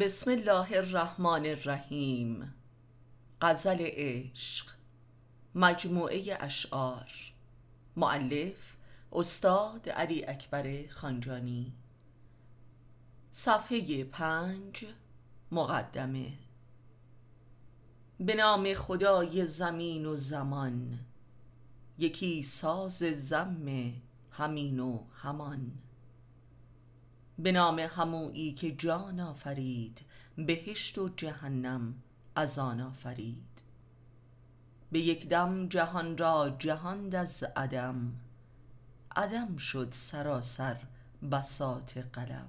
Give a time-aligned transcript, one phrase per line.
[0.00, 2.54] بسم الله الرحمن الرحیم.
[3.42, 4.66] غزل عشق.
[5.54, 7.12] مجموعه اشعار.
[7.96, 8.76] معلف
[9.12, 11.72] استاد علی اکبر خانجانی.
[13.32, 14.86] صفحه پنج
[15.52, 16.32] مقدمه.
[18.20, 20.98] به نام خدای زمین و زمان.
[21.98, 23.92] یکی ساز زم
[24.30, 25.72] همین و همان.
[27.38, 30.00] به نام همویی که جان آفرید
[30.36, 31.94] بهشت و جهنم
[32.34, 33.62] از آن آفرید.
[34.92, 38.12] به یک دم جهان را جهاند از عدم
[39.16, 40.80] عدم شد سراسر
[41.32, 42.48] بساط قلم.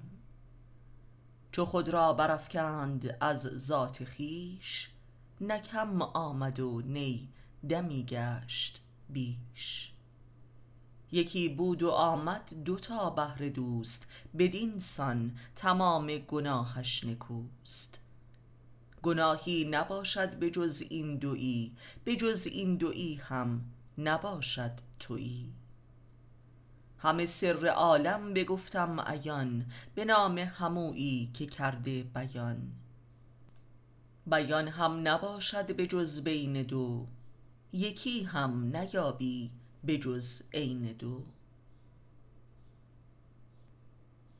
[1.52, 4.90] چو خود را برافکند از ذات خویش
[5.40, 7.28] نه کم آمد و نی
[7.68, 9.89] دمی گشت بیش.
[11.12, 18.00] یکی بود و آمد دوتا بهر دوست بدین سان تمام گناهش نکوست.
[19.02, 21.72] گناهی نباشد به جز این دویی
[22.04, 23.64] به جز این دویی هم
[23.98, 25.52] نباشد تویی.
[26.98, 32.72] همه سر عالم بگفتم عیان به نام همویی که کرده بیان.
[34.26, 37.06] بیان هم نباشد به جز بین دو
[37.72, 39.50] یکی هم نیابی
[39.84, 41.24] به جز عین دو.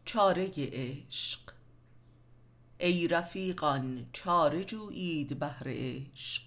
[0.05, 1.41] چاره عشق.
[2.79, 6.43] ای رفیقان چاره جویید بهر عشق.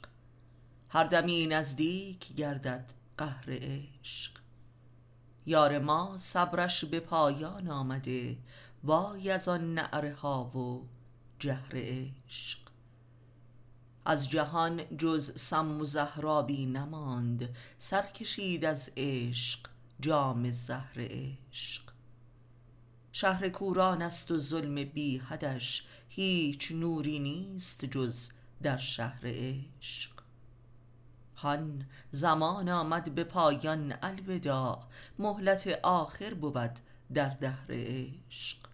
[0.89, 4.31] هر دمی نزدیک گردد قهر عشق.
[5.45, 8.37] یار ما صبرش به پایان آمده
[8.83, 10.87] وای از آن نعره ها و
[11.39, 12.62] جهر عشق.
[14.05, 19.59] از جهان جز سم و زهرابی نماند سر کشید از عشق
[19.99, 21.83] جام زهر عشق.
[23.11, 28.29] شهر کوران است و ظلم بی حدش هیچ نوری نیست جز
[28.61, 30.11] در شهر عشق.
[31.35, 34.83] هان زمان آمد به پایان الوداع
[35.19, 36.79] مهلت آخر بود
[37.13, 38.72] در دهر عشق.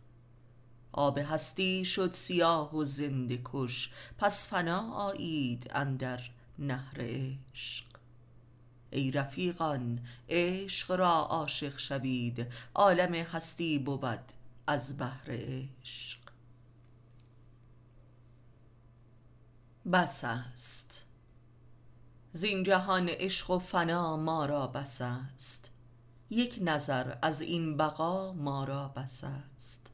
[1.00, 6.30] آب هستی شد سیاه و زنده کش پس فنا آیید اندر
[6.60, 7.86] نهر عشق.
[8.92, 10.00] ای رفیقان
[10.30, 14.20] عشق را عاشق شوید عالم هستی بود
[14.68, 16.20] از بهر عشق.
[19.92, 21.06] بس است.
[22.32, 25.72] زین جهان عشق و فنا ما را بس است.
[26.30, 29.89] یک نظر از این بقا ما را بس است.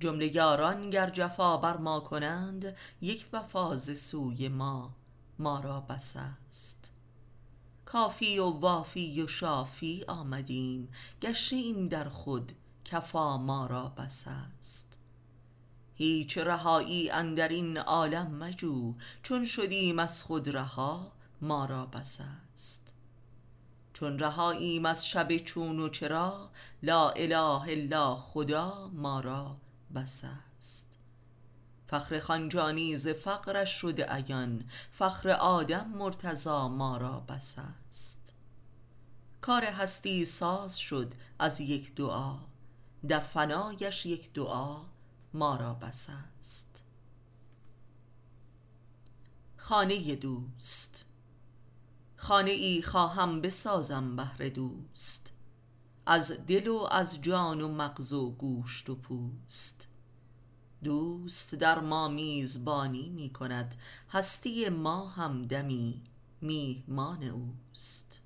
[0.00, 4.94] جمله یاران گر جفا بر ما کنند یک وفا ز سوی ما
[5.38, 6.92] ما را بس است.
[7.84, 10.88] کافی و وافی و شافی آمدیم
[11.52, 12.52] ایم در خود
[12.84, 14.98] کفا ما را بس است.
[15.94, 22.92] هیچ رهایی اندر این عالم مجو چون شدیم از خود رها ما را بس است.
[23.92, 26.50] چون رهاییم از شب چون و چرا
[26.82, 29.56] لا اله الا خدا ما را
[29.94, 30.24] بس
[30.58, 30.98] است.
[31.86, 38.34] فخر خانجانی ز فقرش شده عیان فخر آدم مرتضا ما را بس است.
[39.40, 42.38] کار هستی ساز شد از یک دعا
[43.08, 44.82] در فنایش یک دعا
[45.34, 46.84] ما را بس است.
[49.56, 51.04] خانه دوست
[52.18, 55.32] خانه ای خواهم بسازم بهر دوست.
[56.10, 59.88] از دل و از جان و مغز و گوشت و پوست.
[60.84, 63.74] دوست در ما میزبانی می کند
[64.10, 66.02] هستی ما هم دمی
[66.40, 68.20] میهمان اوست.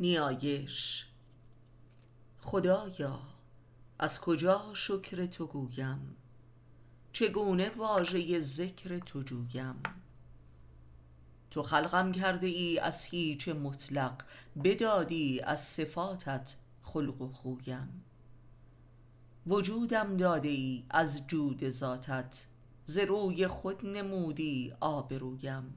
[0.00, 1.06] نیایش
[2.40, 3.20] خدایا
[3.98, 6.16] از کجا شکر تو گویم؟
[7.12, 9.82] چگونه واژه ذکر تو جویم؟
[11.56, 14.22] تو خلقم کرده ای از هیچ مطلق
[14.64, 18.04] بدادی از صفاتت خلق و خویم.
[19.46, 22.46] وجودم داده ای از جود ذاتت
[22.86, 25.74] ز روی خود نمودی آبرویم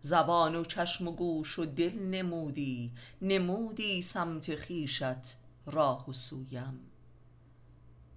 [0.00, 6.91] زبان و چشم و گوش و دل نمودی نمودی سمت خویشت راه و سویم.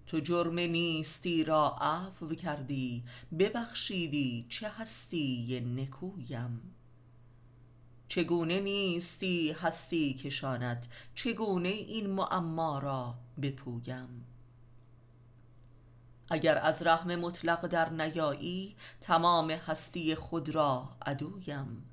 [0.07, 3.03] تو جرم نیستی را عفو کردی
[3.39, 6.75] ببخشیدی چه هستی نکویم.
[8.07, 14.25] چگونه نیستی هستی کشاند چگونه این معما را بپویم.
[16.29, 21.83] اگر از رحم مطلق در نیایی تمام هستی خود را عدویم.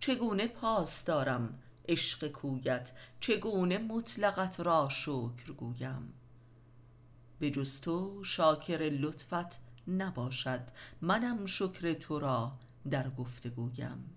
[0.00, 1.58] چگونه پاس دارم
[1.88, 6.14] عشق کویت چگونه مطلقت را شکر گویم.
[7.42, 10.60] به تو شاکر لطفت نباشد.
[11.00, 12.52] منم شکر تو را
[12.90, 14.10] در گفتگویم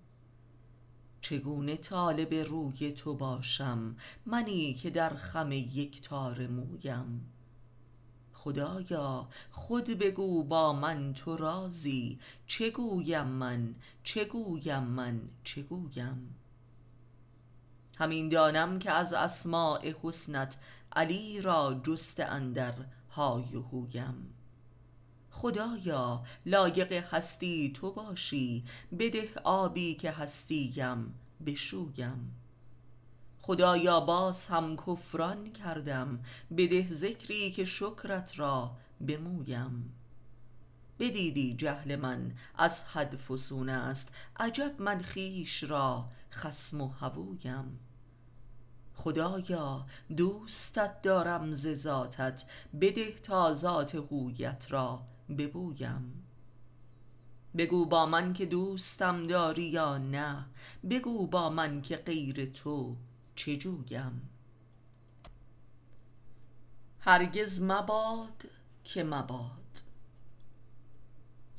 [1.21, 3.95] چگونه طالب روی تو باشم؟
[4.25, 7.31] منی که در خم یک تار مویم.
[8.33, 12.19] خدایا خود بگو با من تو رازی.
[12.47, 12.73] چه
[13.23, 16.35] من؟ چه گویم من؟ چه گویم؟
[17.97, 20.57] همین دانم که از اسماء حسنت
[20.95, 22.73] علی را جست اندر
[23.15, 24.33] های و هویم.
[25.31, 28.63] خدایا لایق هستی تو باشی
[28.99, 31.13] بده آبی که هستیم
[31.45, 32.35] بشویم.
[33.41, 36.19] خدایا باز هم کفران کردم
[36.57, 38.75] بده ذکری که شکرت را
[39.07, 39.93] بمویم.
[40.99, 47.79] بدیدی جهل من از حد فسون است عجب من خیش را خسم و هوویم.
[48.95, 49.85] خدایا
[50.17, 52.45] دوستت دارم ز ذاتت
[52.81, 55.01] بده تا ذات هویت را
[55.37, 56.23] ببویم.
[57.57, 60.45] بگو با من که دوستم داری یا نه
[60.89, 62.95] بگو با من که غیر تو
[63.35, 64.29] چه جویم.
[66.99, 68.45] هرگز مباد
[68.83, 69.81] که مباد.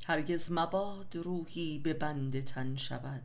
[0.07, 3.23] هرگز مباد روحی به بند تن شود.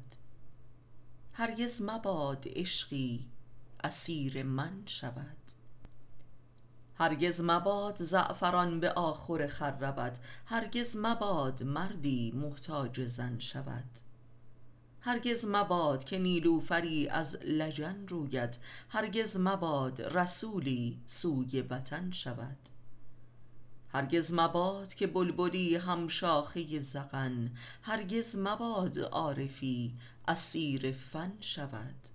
[1.33, 3.30] هرگز مباد عشقی
[3.83, 5.37] اسیر من شود.
[6.95, 13.99] هرگز مباد زعفران به آخور خربد هرگز مباد مردی محتاج زن شود.
[15.01, 18.57] هرگز مباد که نیلوفری از لجن روید.
[18.89, 22.57] هرگز مباد رسولی سوی وطن شود.
[23.89, 27.51] هرگز مباد که بلبلی هم شاخه زغن.
[27.81, 32.10] هرگز مباد عارفی اسیر فن شود.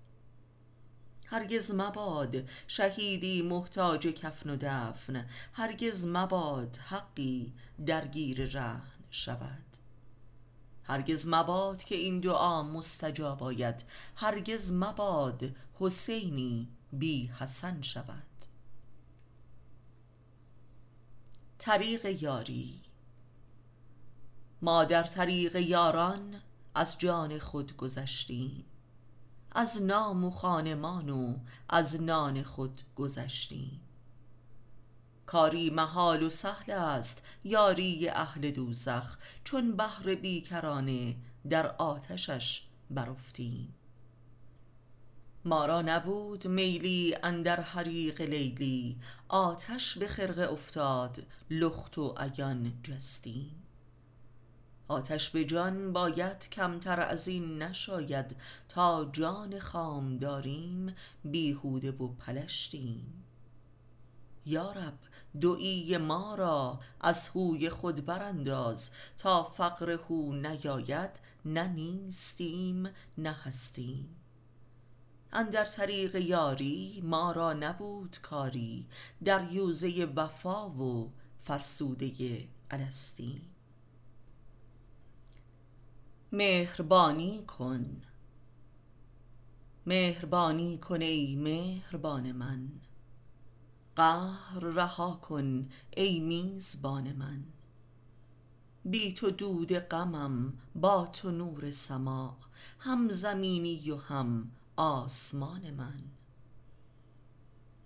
[1.26, 7.52] هرگز مباد شهیدی محتاج کفن و دفن هرگز مباد حقی
[7.86, 9.76] درگیر رهن شود.
[10.84, 13.84] هرگز مباد که این دعا مستجاب آید
[14.16, 18.22] هرگز مباد حسینی بی حسن شود.
[21.58, 22.80] طریق یاری.
[24.62, 26.42] ما در طریق یاران
[26.74, 28.64] از جان خود گذشتیم.
[29.58, 31.34] از نام و خانمان و
[31.68, 33.80] از نان خود گذشتیم.
[35.26, 41.16] کاری محال و سهل است یاری اهل دوزخ چون بحر بیکرانه
[41.50, 43.74] در آتشش برافتیم.
[45.44, 48.98] ما را نبود میلی اندر حریق لیلی
[49.28, 53.65] آتش به خرقه افتاد لخت و عیان جستیم.
[54.88, 58.36] آتش به جان باید کمتر از این نشاید
[58.68, 60.94] تا جان خام داریم
[61.24, 63.24] بیهوده و پلشتیم.
[64.46, 64.98] یارب
[65.40, 71.10] دویی ما را از هوی خود برانداز تا فقر هو نیاید
[71.44, 72.88] نه نیستیم
[73.18, 74.16] نه هستیم.
[75.32, 78.86] اندر طریق یاری ما را نبود کاری
[79.24, 83.55] در یوزه وفا و فرسوده الستیم.
[86.32, 88.02] مهربانی کن.
[89.86, 92.68] مهربانی کن ای مهربان من.
[93.96, 97.44] قهر رها کن ای میزبان من.
[98.84, 102.36] بی تو دود غمم با تو نور سما
[102.78, 106.00] هم زمینی و هم آسمان من.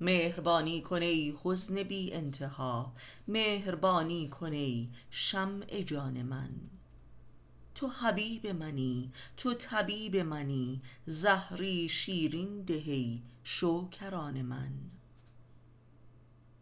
[0.00, 2.92] مهربانی کن ای حزن بی انتها
[3.28, 6.79] مهربانی کن ای شمع جان من.
[7.80, 14.72] تو حبیب منی تو طبیب منی زهری شیرین ده ای شوکران من.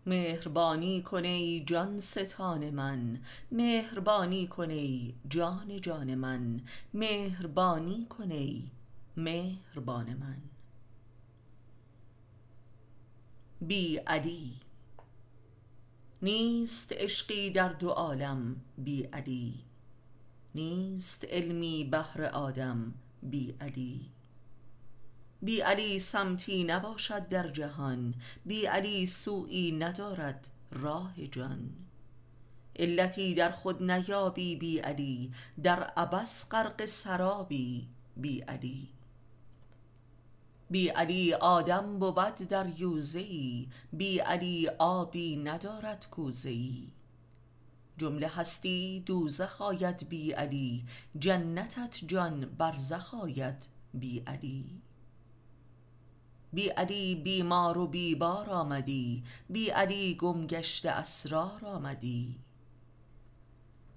[0.06, 3.20] مهربانی کن ای جان ستان من
[3.52, 4.70] مهربانی کن
[5.28, 6.60] جان جان من
[6.94, 8.70] مهربانی کن ای
[9.16, 10.42] مهربان من.
[13.60, 14.52] بی علی
[16.22, 19.67] نیست عشقی در دو عالم بی علی.
[20.58, 24.10] نیست علمی بهر آدم بی علی.
[25.42, 28.14] بی علی سمتی نباشد در جهان
[28.46, 31.70] بی علی سویی ندارد راه جان.
[32.76, 38.88] علتی در خود نیابی بی علی در عبس غرق سرابی بی علی.
[40.70, 43.26] بی علی آدم بود در یوزه
[43.92, 46.97] بی علی آبی ندارد کوزه
[47.98, 50.84] جمله هستی دوزخ آید بی علی
[51.18, 54.82] جنتت جان برزخ آید بی علی.
[56.52, 62.38] بی علی بیمار و بیبار آمدی بی علی گمگشت اسرار آمدی.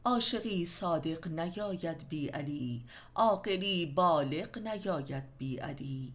[0.06, 6.14] عاشقی صادق نیاید بی علی عاقلی بالغ نیاید بی علی.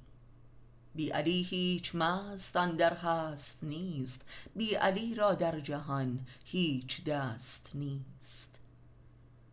[0.97, 4.25] بی علی هیچ مست در هست نیست
[4.57, 8.61] بی علی را در جهان هیچ دست نیست.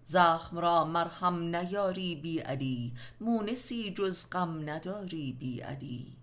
[0.06, 6.18] زخم را مرهم نیاری بی علی مونسی جز غم نداری بی علی.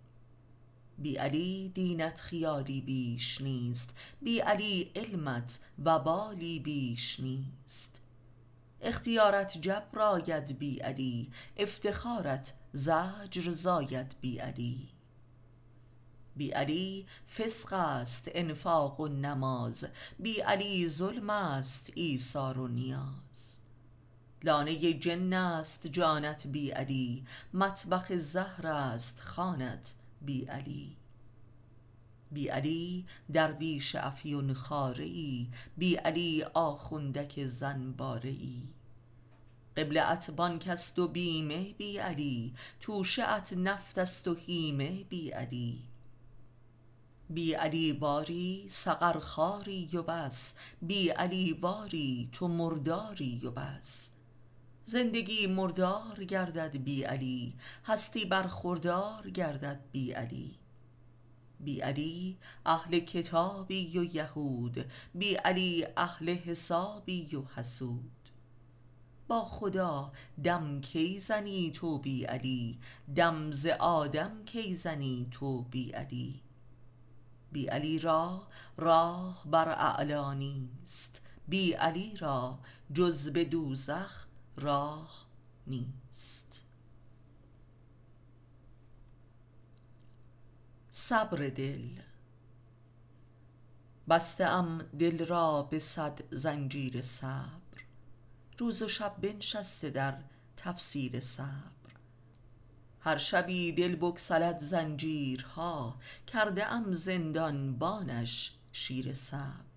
[0.98, 8.00] بی علی دینت خیالی بیش نیست بی علی علمت وبالی بیش نیست.
[8.80, 14.89] اختیارت جبر آید بی علی افتخارت زجر زاید بی علی.
[16.40, 17.06] بی علی
[17.36, 19.86] فسق است انفاق و نماز
[20.18, 23.58] بی علی ظلم است ایثار و نیاز.
[24.42, 30.96] لانه جن است جانت بی علی مطبخ زهر است خانت بی علی.
[32.32, 38.62] بی علی درویش افیون خاره ای بی علی آخوندک زنباره ای
[39.76, 45.30] قبله ات بانک است و بیمه بی علی توشه ات نفط است و هیمه بی
[45.30, 45.89] علی.
[47.30, 54.10] بی علی باری سقر خاری و بس بی علی باری تو مرداری و بس.
[54.84, 60.54] زندگی مردار گردد بی علی هستی برخوردار گردد بی علی.
[61.60, 64.84] بی علی اهل کتابی و یهود
[65.14, 68.30] بی علی اهل حسابی و حسود.
[69.28, 70.12] با خدا
[70.44, 72.78] دم کی زنی تو بی علی؟
[73.16, 76.40] دم ز آدم کی زنی تو بی علی؟
[77.52, 82.58] بی علی را راه بر اعلا نیست بی علی را
[82.92, 84.26] جز به دوزخ
[84.56, 85.26] راه
[85.66, 86.64] نیست.
[90.90, 92.00] صبر دل.
[94.08, 97.84] بسته ام دل را به صد زنجیر صبر.
[98.58, 100.22] روز و شب بنشسته در
[100.56, 101.79] تفسیر صبر.
[103.02, 109.70] هر شبی دل بگسلد زنجیرها کرده ام زندان بانش شیر صبر.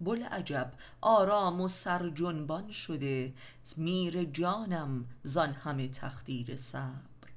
[0.00, 3.34] بوالعجب آرام و سرجنبان شده
[3.76, 7.30] میر جانم زان همه تخدیر صبر.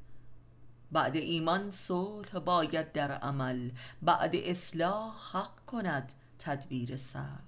[0.91, 3.71] بعد ایمان صلح باید در عمل
[4.01, 7.39] بعد اصلاح حق کند تدبیر صبر.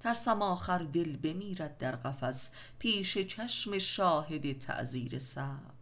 [0.00, 5.77] ترسم آخر دل بمیرد در قفس پیش چشم شاهد تعزیر صبر.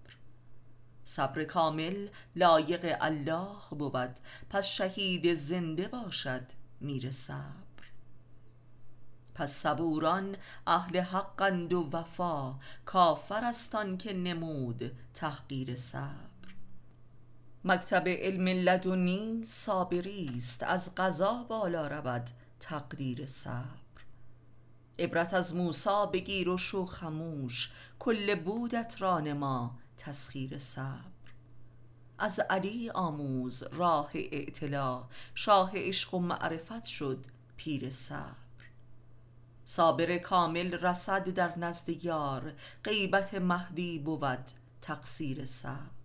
[1.09, 4.17] صبر کامل لایق الله بود.
[4.51, 6.43] پس شهید زنده باشد
[6.81, 7.57] میر صبر.
[9.35, 10.37] پس صبوران
[10.67, 13.53] اهل حقند و وفا کافر
[13.99, 16.55] که نمود تحقیر صبر.
[17.65, 24.03] مکتب علم لدنی صابری است از قضا بالا رود تقدیر صبر.
[24.99, 31.17] عبرت از موسی بگیر و شو خموش کل بودت را نما تسخیر صبر.
[32.19, 37.27] از علی آموز راه اعتلا شاه عشق و معرفت شد
[37.57, 38.37] پیر صبر.
[39.65, 42.53] صابر کامل رسد در نزد یار
[42.85, 44.51] غیبت مهدی بود
[44.83, 45.97] تقصیر صبر.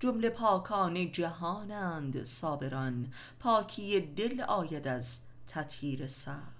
[0.00, 6.59] جمله پاکان جهانند صابران پاکی دل آید از تطهیر صبر.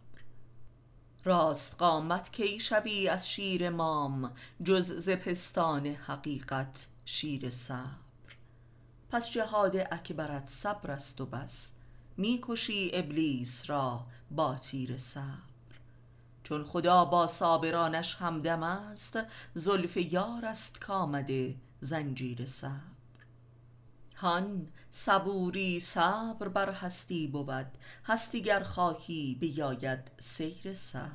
[1.25, 4.33] راست قامت کی شوی از شیر مام
[4.65, 8.37] جز ز پستان حقیقت شیر صبر
[9.11, 11.73] پس جهاد اکبرت صبر است و بس
[12.17, 15.51] می‌کشی ابلیس را با تیر صبر
[16.43, 19.19] چون خدا با صابرانش همدم است
[19.55, 22.81] زلف یار است کامده زنجیر صبر
[24.17, 27.67] هان صبوری صبر بر هستی بود
[28.05, 31.11] هستی گر خواهی بیاید سیر صبر.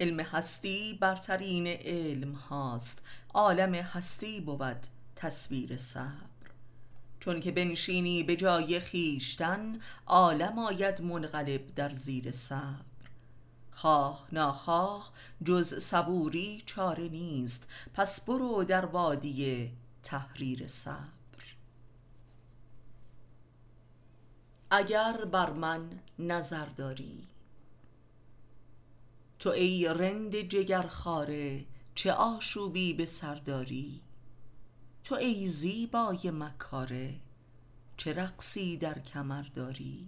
[0.00, 3.02] علم هستی برترین علم هاست
[3.34, 4.86] عالم هستی بود
[5.16, 6.50] تصویر صبر.
[7.20, 12.84] چون که بنشینی به جای خیشتن عالم آید منقلب در زیر صبر.
[13.70, 15.12] خواه ناخواه
[15.44, 19.72] جز صبوری چاره نیست پس برو در وادی
[20.02, 21.13] تحریر صبر.
[24.76, 27.26] اگر بر من نظر داری.
[29.38, 31.64] تو ای رند جگر خاره
[31.94, 34.00] چه آشوبی به سر داری؟
[35.04, 37.14] تو ای زیبای مکاره
[37.96, 40.06] چه رقصی در کمر داری؟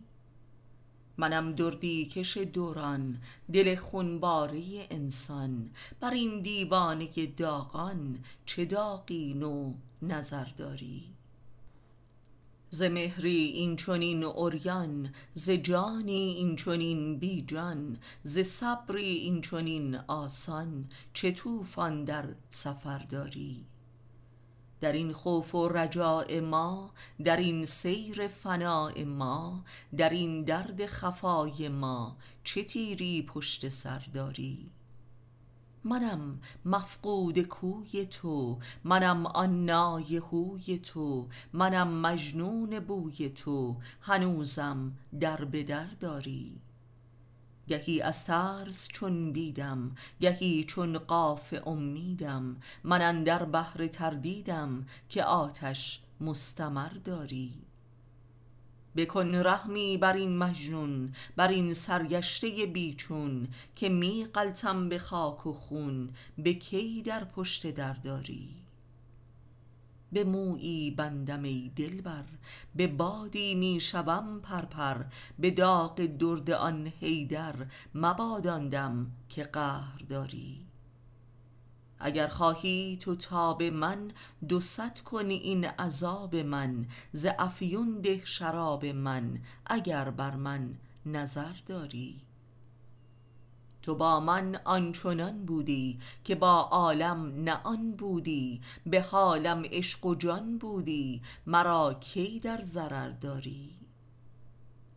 [1.16, 5.70] منم دردی کش دوران دل خونباره انسان.
[6.00, 11.15] بر این دیوانه داغان چه داغی نو نظر داری؟
[12.70, 19.94] ز مهری این چنین اوریان ز جانی این چنین بی جان ز صبری این چنین
[19.94, 23.66] آسان چه طوفان در سفر داری؟
[24.80, 26.90] در این خوف و رجاء ما
[27.24, 29.64] در این سیر فناء ما
[29.96, 34.70] در این درد خفای ما چه تیری پشت سر داری؟
[35.86, 45.44] منم مفقود کوی تو منم آن نای هوی تو منم مجنون بوی تو هنوزم در
[45.44, 46.60] به در داری.
[47.68, 56.02] گهی از ترس چون بیدم گهی چون قاف امیدم من اندر بحر تردیدم که آتش
[56.20, 57.65] مستمر داری.
[58.96, 65.52] بکن رحمی بر این مجنون بر این سرگشته بیچون که می غلطم به خاک و
[65.52, 68.66] خون به کی در پشت در داری
[70.12, 72.24] به مویی بندم ای دلبر
[72.76, 75.04] به بادی می شوم پرپر
[75.38, 77.54] به داغ درد آن حیدر
[77.94, 80.65] مباد آن دم که قهر داری.
[81.98, 84.10] اگر خواهی تو تاب من
[84.48, 86.86] دو صد کن این عذاب من.
[87.12, 90.74] ز افیون ده شراب من اگر بر من
[91.06, 92.26] نظر داری.
[93.86, 100.14] تو با من آنچنان بودی که با عالم نه آن بودی به حالم عشق و
[100.14, 103.75] جان بودی مرا کی در ضرر داری؟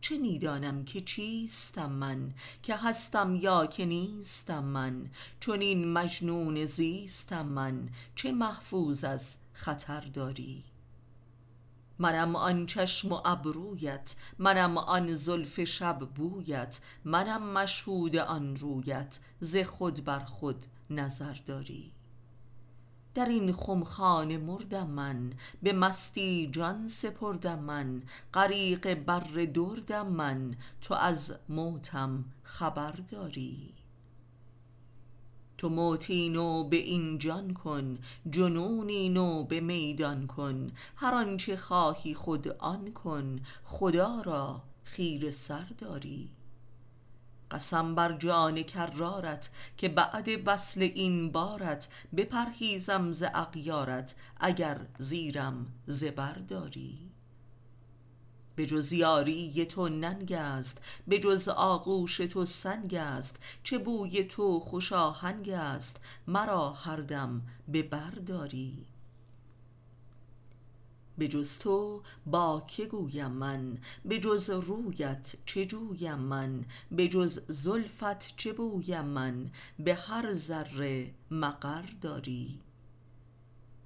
[0.00, 6.64] چه می دانم که چیستم من که هستم یا که نیستم من؟ چون این مجنون
[6.64, 10.64] زیستم من چه محفوظ از خطر داری؟
[11.98, 19.56] منم آن چشم و ابرویت منم آن زلف شب بویت منم مشهود آن رویت ز
[19.56, 21.92] خود بر خود نظر داری؟
[23.14, 28.02] در این خمخانه مردم من به مستی جان سپردم من
[28.34, 29.20] غریق بر
[29.54, 33.74] دردم من تو از موتم خبر داری.
[35.58, 37.98] تو موتی نو به این جان کن
[38.30, 45.66] جنونی نو به میدان کن هر آنچه خواهی خود آن کن خدا را خیره سر
[45.78, 46.30] داری.
[47.50, 56.32] قسم بر جان کرارت که بعد وصل این بارت بپرهیزم ز اغیارت اگر زیرم زبر
[56.32, 57.10] داری.
[58.56, 64.60] به جز یاری تو ننگ است به جز آغوش تو سنگ است چه بوی تو
[64.60, 68.89] خوش آهنگ است مرا هر دم به بر داری.
[71.20, 77.40] به جز تو با که گویم من؟ به جز رویت چه جویم من؟ به جز
[77.48, 82.60] زلفت چه بویم من؟ به هر ذره مقر داری.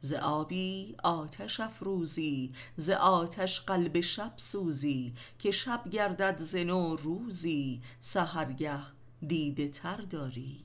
[0.01, 7.83] ز آبی آتش افروزی ز آتش قلب شب سوزی که شب گردد ز نو روزی
[8.01, 8.81] سحرگه
[9.27, 10.64] دیده تر داری.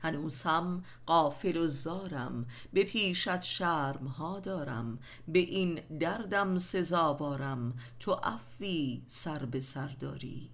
[0.00, 8.12] هنوز هم غافل و زارم به پیشت شرم ها دارم به این دردم سزاوارم تو
[8.12, 10.50] عفوی سر به سر داری.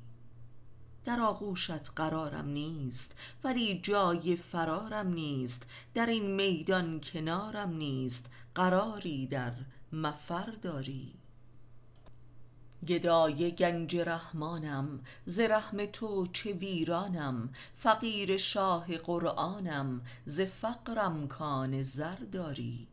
[1.04, 9.52] در آغوشت قرارم نیست ولی جای فرارم نیست در این میدان کنارم نیست قراری در
[9.92, 11.14] مفر داری.
[12.88, 22.16] گدای گنج رحمانم ز رحم تو چه ویرانم؟ فقیر شاه قرآنم ز فقرم کان زر
[22.16, 22.88] داری.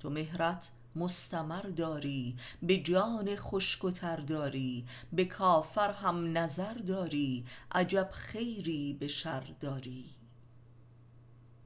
[0.00, 7.44] تو مهرت مستمر داری به جان خشک و تر داری به کافر هم نظر داری
[7.72, 10.19] عجب خیری به شر داری.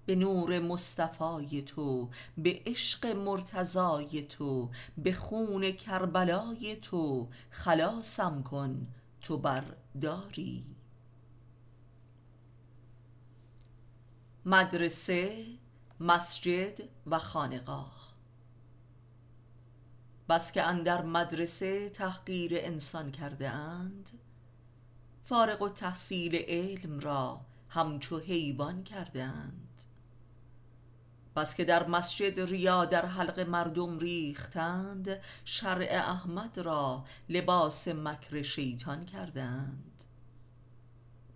[0.07, 8.87] به نور مصطفای تو به عشق مرتضای تو به خون کربلای تو خلاصم کن
[9.21, 9.65] تو بر
[10.01, 10.65] داری
[14.47, 15.47] مدرسه
[16.01, 18.15] مسجد و خانقاه.
[20.29, 24.11] بس که اندر مدرسه تحقیر انسان کرده اند
[25.25, 29.83] فارغ و تحصیل علم را همچو حیوان کرده اند.
[31.37, 39.05] بس که در مسجد ریا در حلق مردم ریختند شرع احمد را لباس مکر شیطان
[39.05, 40.05] کردند.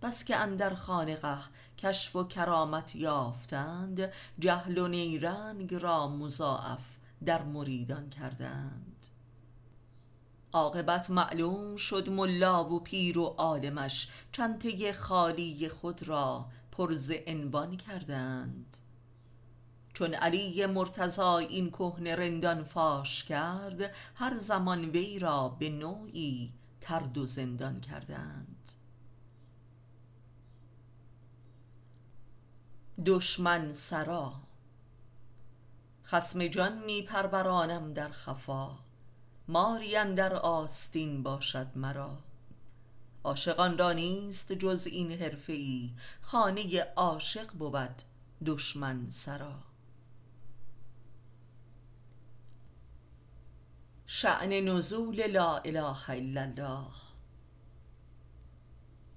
[0.01, 1.37] بس که اندر خانقه
[1.77, 9.07] کشف و کرامت یافتند جهل و نیرنگ را مضاعف در مریدان کردند.
[10.53, 17.77] عاقبت معلوم شد ملا و پیر و عالمش چنته خالی خود را پر ز عنوان
[17.77, 18.77] کردند.
[19.99, 27.17] چون علی مرتضا این کهنه رندان فاش کرد هر زمان وی را به نوعی ترد
[27.17, 28.71] و زندان کردند.
[33.05, 34.33] دشمن سرا
[36.05, 38.79] خسم جان می پرورانم در خفا
[39.47, 42.17] ماری در آستین باشد مرا.
[43.23, 48.03] عاشقان را نیست جز این حرفه ای خانه عاشق بود
[48.45, 49.68] دشمن سرا.
[54.11, 56.91] شعن نزول لا اله الا الله.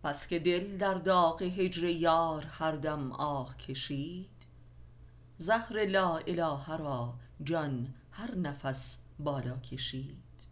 [0.03, 4.47] پس که دل در داغ هجر یار هر دم آه کشید
[5.37, 10.47] زهر لا اله را جان هر نفس بالا کشید.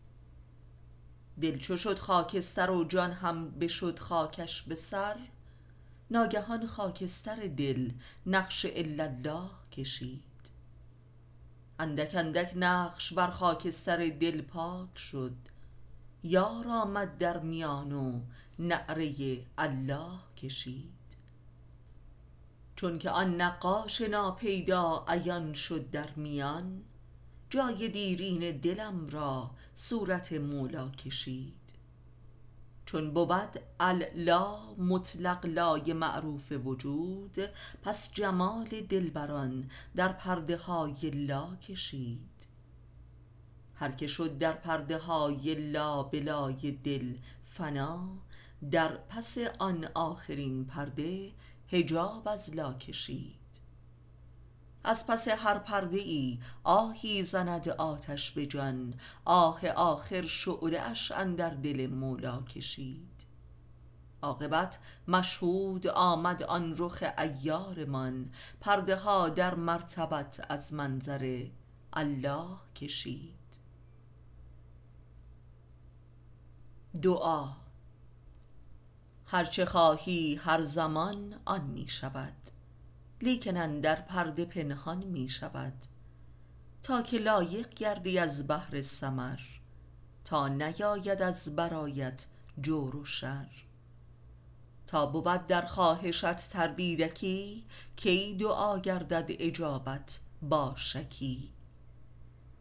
[1.41, 5.17] دل چو شد خاکستر و جان هم بشد خاکش به سر
[6.11, 7.93] ناگهان خاکستر دل
[8.27, 10.30] نقش الا الله کشید.
[11.81, 15.37] اندک اندک نقش بر خاکستر دل پاک شد.
[16.23, 18.21] یار آمد در میان و
[18.59, 20.93] نعره الله کشید.
[22.77, 26.83] چون که آن نقاش ناپیدا عیان شد در میان
[27.51, 31.60] جای دیرین دلم را صورت مولا کشید.
[32.91, 37.37] چون بود اللا مطلق لای معروف وجود
[37.83, 42.47] پس جمال دلبران در پرده های لا کشید.
[43.75, 48.09] هر که شد در پرده های لا بلای دل فنا
[48.71, 51.33] در پس آن آخرین پرده
[51.69, 53.40] هجاب از لا کشید.
[54.85, 61.51] از پس هر پرده ای آهی زند آتش به جان آه آخر شعله اش اندر
[61.51, 63.27] دل مولا کشید.
[64.23, 71.47] عاقبت مشهود آمد آن رخ ایارمان پرده ها در مرتبت از منظر
[71.93, 73.35] الله کشید.
[77.03, 77.49] دعا
[79.27, 82.50] هرچه خواهی هر زمان آن می شود
[83.23, 85.75] لیکن در پرده پنهان می شود
[86.83, 89.41] تا که لایق گردی از بحر سمر
[90.25, 92.27] تا نیاید از برایت
[92.61, 93.49] جور و شر.
[94.87, 97.65] تا بود در خواهشت تردیدکی
[97.97, 101.53] کی دعا گردد اجابت با شکی.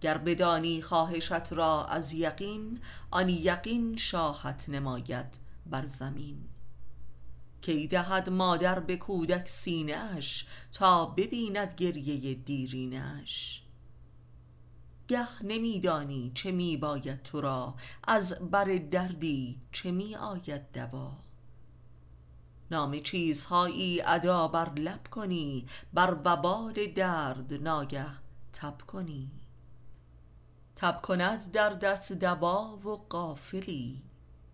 [0.02, 2.80] گر بدانی خواهشت را از یقین
[3.12, 6.50] آن یقین شاهت نماید بر زمین.
[7.62, 13.64] کی دهد مادر به کودک سینهاش تا ببیند گریه دیرینش
[15.08, 21.12] گه نمیدانی چه می باید تو را از بر دردی چه می آید دوا.
[22.72, 28.08] نام چیزهایی ادا بر لب کنی بر وبال درد ناگه
[28.54, 29.32] تب کنی.
[30.76, 34.09] تب کند دردت دوا و قافلی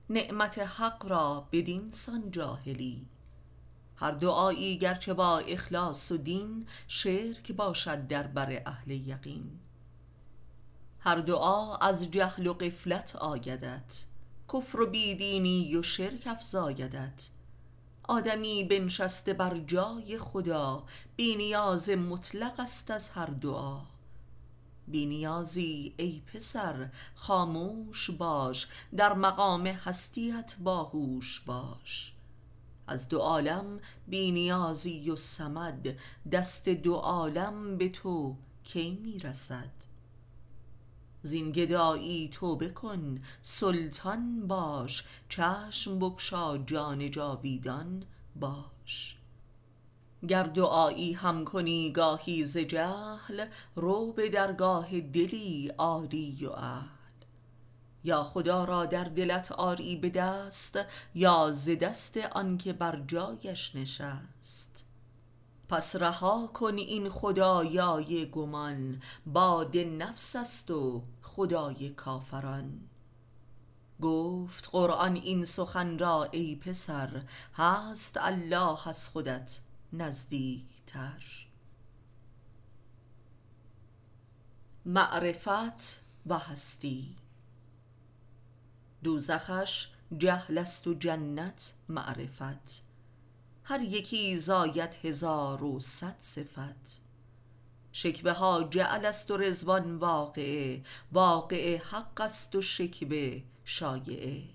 [0.10, 3.08] نعمت حق را بدین سان جاهلی.
[3.96, 9.60] هر دعایی گرچه با اخلاص و دین شرک باشد در بر اهل یقین.
[11.00, 14.06] هر دعا از جهل و قفلت آیدت
[14.54, 17.30] کفر و بیدینی و شرک افزایدت.
[18.04, 20.84] آدمی بنشسته بر جای خدا
[21.16, 23.95] بینیاز مطلق است از هر دعا.
[24.88, 28.68] بینیازی ای پسر خاموش باش
[28.98, 32.14] در مقام هستیت باهوش باش.
[32.88, 35.98] از دو عالم بینیازی و سمد
[36.32, 39.72] دست دو عالم به تو کی می‌رسد؟
[41.22, 48.04] زین گدایی توبه کن سلطان باش چشم بگشا جان جاویدان
[48.36, 49.15] باش.
[50.28, 56.88] گر دعایی هم کنی گاهی ز جهل رو به درگاه دلی عالی و اهل
[58.04, 60.80] یا خدا را در دلت آری به دست
[61.16, 64.86] یا ز دست آنکه بر جایش نشست.
[65.70, 72.90] پس رها کن این خدایای گمان باد نفس است و خدای کافران.
[74.02, 79.60] گفت قرآن این سخن را ای پسر هست الله از خودت
[79.98, 81.24] نزدیکتر.
[84.86, 87.16] معرفت و هستی.
[89.04, 92.84] دوزخش جهل است و جنت معرفت.
[93.64, 97.02] هر یکی زاید هزار و صد صفت.
[97.92, 100.84] شکبه ها جعل است و رزوان واقعه.
[101.12, 104.55] واقعه حق است و شکبه شایعه.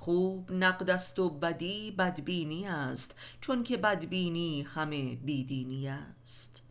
[0.00, 6.62] خوب نقد است و بدی بدبینی است چون که بدبینی همه بیدینی است.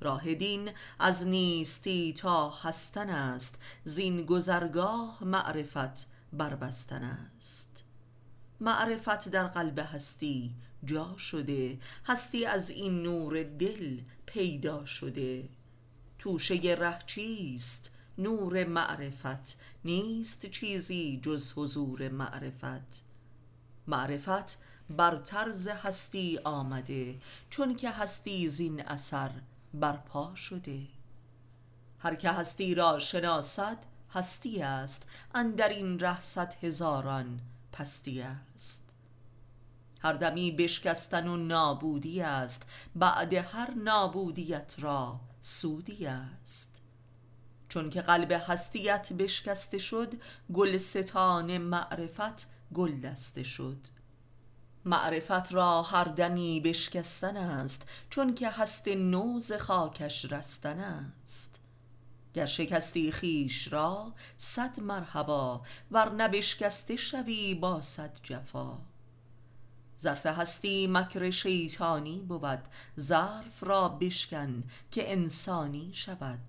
[0.00, 7.84] راه دین از نیستی تا هستن است زین گذرگاه معرفت بربستن است.
[8.60, 15.48] معرفت در قلب هستی جا شده هستی از این نور دل پیدا شده.
[16.18, 23.04] توشه ره چیست؟ نور معرفت نیست چیزی جز حضور معرفت.
[23.86, 24.58] معرفت
[24.90, 27.18] بر طرز هستی آمده
[27.50, 29.30] چون که هستی زین اثر
[29.74, 30.80] برپا شده.
[31.98, 33.78] هر که هستی را شناسد
[34.10, 35.02] هستی است
[35.34, 37.40] اندر این ره صد هزاران
[37.72, 38.82] پستی است.
[40.00, 46.75] هر دمی بشکستن و نابودی است بعد هر نابودیت را سودی است.
[47.68, 50.14] چون که قلب هستیت بشکسته شد
[50.54, 53.78] گل ستان معرفت گل دسته شد.
[54.84, 61.60] معرفت را هر دمی بشکستن است چون که هست نوز خاکش رستن است.
[62.34, 68.78] گر شکستی خیش را صد مرحبا ور نبشکسته شوی با صد جفا.
[70.00, 72.62] ظرف هستی مکر شیطانی بود
[73.00, 76.40] ظرف را بشکن که انسانی شود.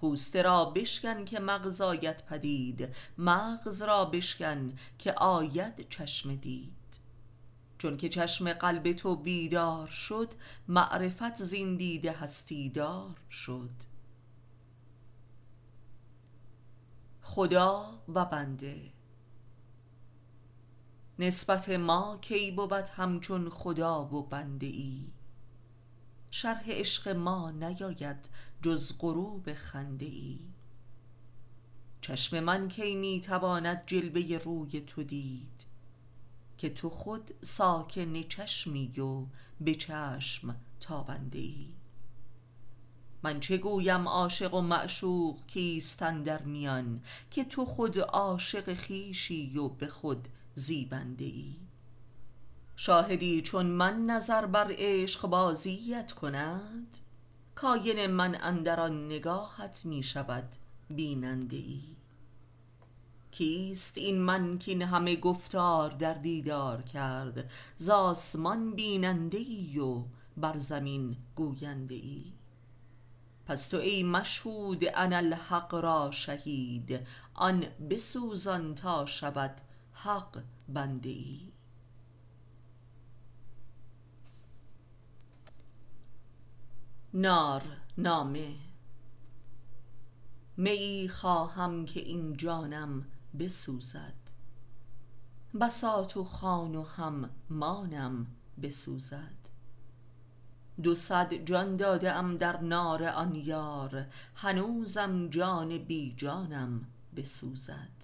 [0.00, 7.00] پوست را بشکن که مغز آید پدید مغز را بشکن که آید چشم دید.
[7.78, 10.34] چون که چشم قلب تو بیدار شد
[10.68, 13.70] معرفت زین دیده هستیدار شد.
[17.22, 18.92] خدا و بنده.
[21.18, 25.12] نسبت ما کی بود همچون خدا و بنده ای؟
[26.30, 28.28] شرح عشق ما نیاید
[28.62, 30.38] جز غروب خنده ای
[32.00, 35.66] چشم من کی می تواند جلوه روی تو دید؟
[36.58, 39.26] که تو خود ساکن چشمی و
[39.60, 41.68] به چشم تابنده ای
[43.22, 49.68] من چه گویم عاشق و معشوق کیستن در میان؟ که تو خود عاشق خیشی و
[49.68, 51.56] به خود زیبنده ای
[52.82, 56.98] شاهدی چون من نظر بر عشق بازیت کند؟
[57.54, 60.48] کاین من اندران نگاهت می شود
[60.90, 61.82] بیننده ای
[63.30, 70.04] کیست این من کین همه گفتار در دیدار کرد؟ ز آسمان بیننده ای و
[70.36, 72.32] بر زمین گوینده ای
[73.46, 79.60] پس تو ای مشهود اناالحق را شهید آن بسوزان تا شود
[79.92, 81.49] حق بنده ای
[87.14, 87.62] نار
[87.98, 88.54] نامه.
[90.56, 93.06] میی خواهم که این جانم
[93.38, 94.14] بسوزد.
[95.60, 98.26] بساط و خوان و هم مانم
[98.62, 99.36] بسوزد.
[100.82, 108.00] دو صد جان داده در نار آن یار هنوزم جان بی جانم بسوزد.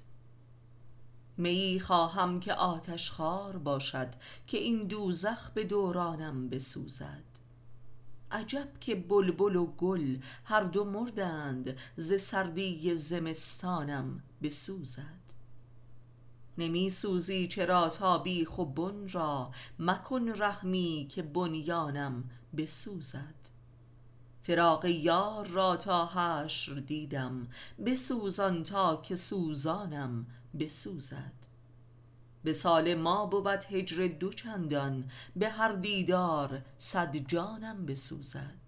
[1.37, 4.09] میی خواهم که آتش خوار باشد
[4.47, 7.26] که این دوزخ به دورانم بسوزد.
[8.31, 15.27] عجب که بلبل و گل هر دو مردند ز سردی زمستانم بسوزد.
[16.59, 22.25] نمی سوزی چرا تا بیخ و بن را مکن رحمی که بنیانم
[22.57, 23.35] بسوزد.
[24.43, 27.49] فراق یار را تا حشر دیدم
[27.87, 30.27] بسوزان تا که سوزانم
[30.59, 31.56] بسوزد.
[32.47, 38.67] وصال ما بود هجر دو چندان به هر دیدار صد جانم بسوزد.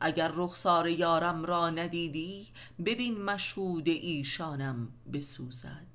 [0.00, 2.48] اگر رخسار یارم را ندیدی
[2.86, 5.86] ببین مشهود ایشانم بسوزد.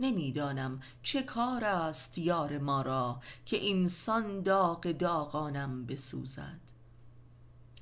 [0.00, 6.60] نمی‌دانم چه کار است یار ما را که اینسان داغ داغانم بسوزد.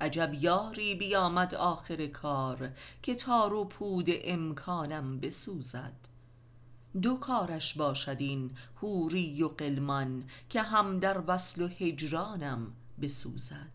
[0.01, 6.12] عجب یاری بیامد آخر کار که تار و پود امکانم بسوزد.
[7.01, 13.71] دو کارش باشد این حوری و غلمان که هم در وصل و هجرانم بسوزد.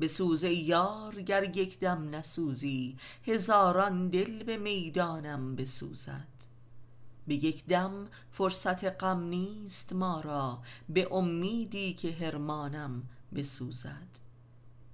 [0.00, 2.96] بسوز یار گر یک دم نسوزی
[3.26, 6.28] هزاران دل به می‌دانم بسوزد.
[7.26, 13.02] به یک دم فرصت غم نیست ما را به امیدی که حرمانم
[13.34, 14.08] بسوزد.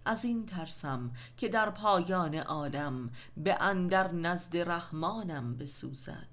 [0.05, 6.30] از این ترسم که در پایان عالم به اندر نزد رحمانم بسوزد.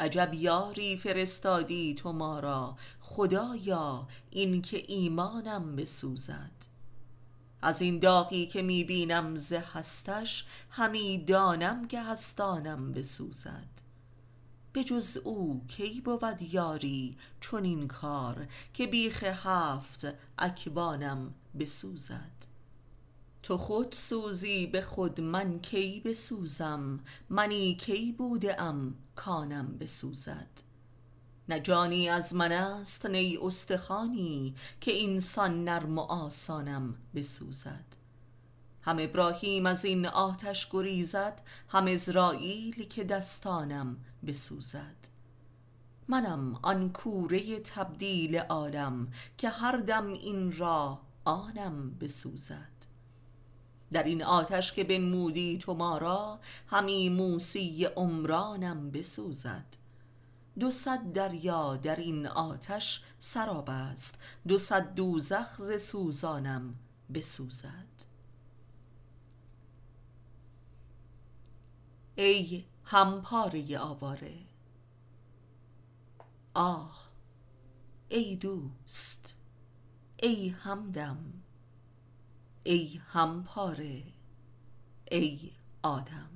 [0.00, 6.50] عجب یاری فرستادی تو ما را خدایا این که ایمانم بسوزد.
[7.62, 13.68] از این داغی که می بینم ز هستش همی دانم که هستانم بسوزد.
[14.72, 20.06] به جز او کی بود یاری چنین کار که بیخ هفت
[20.38, 22.49] اکوانم بسوزد؟
[23.42, 30.48] تو خود سوزی به خود من کی بسوزم؟ منی کی بوده ام؟ کانم بسوزد.
[31.48, 37.84] نه جانی از من است نی استخانی که اینسان نرم و آسانم بسوزد.
[38.82, 44.96] هم ابراهیم از این آتش گریزد هم ازرائیل که دستانم بسوزد.
[46.08, 52.89] منم آن کوره تبدیل عالم که هر دم این را آنم بسوزد.
[53.92, 59.66] در این آتش که بنمودی تو ما را همی موسی عمرانم بسوزد.
[60.58, 66.74] دو صد دریا در این آتش سراب است دو صد دوزخ ز سوزانم
[67.14, 67.86] بسوزد.
[72.14, 74.34] ای همپاره آواره
[76.54, 77.10] آه
[78.08, 79.36] ای دوست
[80.22, 81.32] ای همدم.
[82.64, 84.02] ای همپاره
[85.10, 86.30] ای آدم.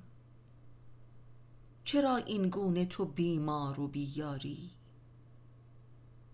[1.85, 4.71] چرا این گونه تو بیمار و بیاری؟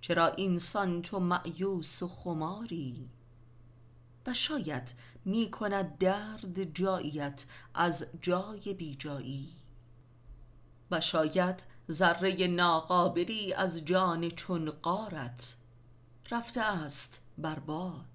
[0.00, 3.11] چرا اینسان تو معیوس و خماری؟
[4.26, 9.48] و شاید می کند درد جاییت از جای بی جایی
[10.90, 15.57] و شاید ذره ناقابلی از جان چون قارت
[16.31, 18.10] رفته است برباد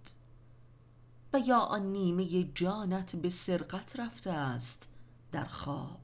[1.36, 4.90] و یا آن نیمه جانت به سرقت رفته است
[5.32, 6.00] در خواب.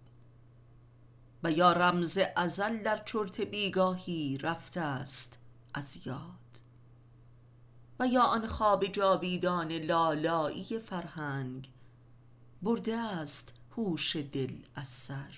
[1.43, 5.39] و یا رمز ازل در چرت بیگاهی رفته است
[5.73, 6.59] از یاد.
[7.99, 11.71] و یا آن خواب جاویدان لالایی فرهنگ
[12.61, 15.35] برده است هوش دل از سر.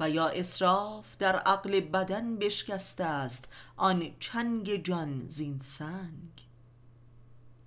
[0.00, 6.45] و یا اسراف در عقل بدن بشکسته است آن چنگ جان زین سنگ.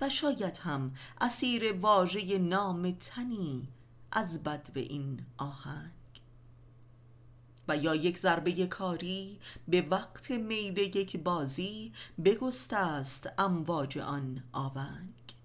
[0.01, 3.67] و شاید هم اسیر واژه نام تنی
[4.11, 5.91] از بد به این آهنگ.
[7.67, 11.93] و یا یک ضربه کاری به وقت میل یک بازی
[12.25, 15.35] بگسته است امواج آن آونگ.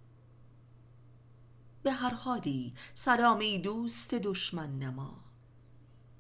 [1.82, 5.24] به هر حالی سلامی دوست دشمن نما.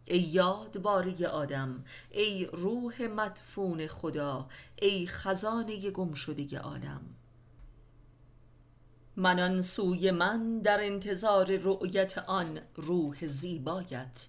[0.04, 4.48] ای یادواره آدم ای روح مدفون خدا
[4.82, 7.13] ای خزانه گم شده عالم.
[9.16, 14.28] من سوی من در انتظار رؤیت آن روح زیبایت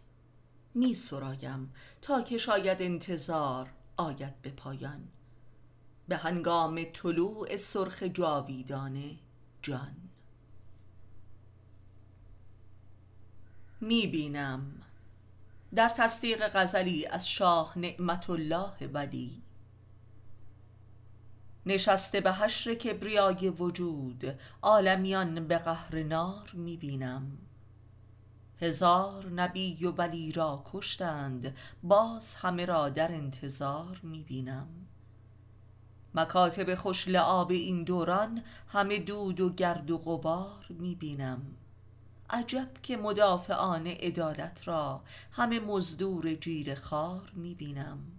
[0.73, 5.07] می سرایم تا که شاید انتظار آید به پایان.
[6.07, 9.15] به هنگام طلوع سرخ جاویدانه
[9.61, 9.95] جان.
[13.81, 14.81] می بینم
[15.75, 19.41] در تصدیق غزلی از شاه نعمت الله ولی
[21.65, 27.37] نشسته به حشر کبریای وجود عالمیان به قهر نار می بینم
[28.61, 34.67] هزار نبی و ولی را کشتند باز همه را در انتظار می بینم
[36.15, 41.41] مکاتب خوش لعاب این دوران همه دود و گرد و غبار می بینم
[42.29, 45.01] عجب که مدافعان عدالت را
[45.31, 48.14] همه مزدور جیر خار می بینم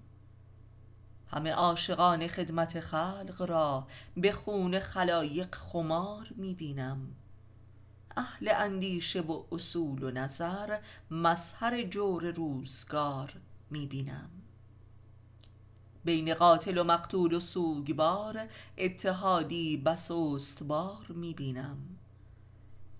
[1.29, 3.87] همه عاشقان خدمت خلق را
[4.17, 7.15] به خون خلایق خمار می بینم.
[8.17, 10.79] اهل اندیشه و اصول و نظر
[11.11, 13.33] مظهر جور روزگار
[13.71, 14.31] می بینم.
[16.05, 21.79] بین قاتل و مقتول و سوگبار اتحادی بس استوار می بینم.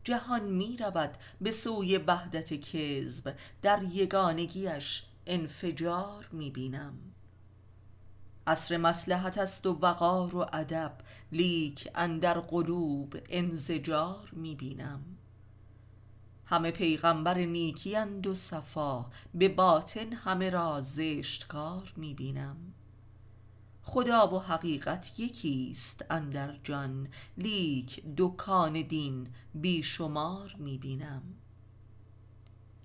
[0.05, 7.16] جهان می رود به سوی وحدت کذب در یگانگیش انفجار می بینم.
[8.47, 10.93] عصر مسلحت است و وقار و ادب
[11.33, 15.01] لیک اندر قلوب انزجار می بینم
[16.45, 22.57] همه پیغمبر نیکی اند و صفا به باطن همه را زشت کار می بینم
[23.83, 31.23] خدا و حقیقت یکی است اندر جان لیک دکان دین بیشمار می بینم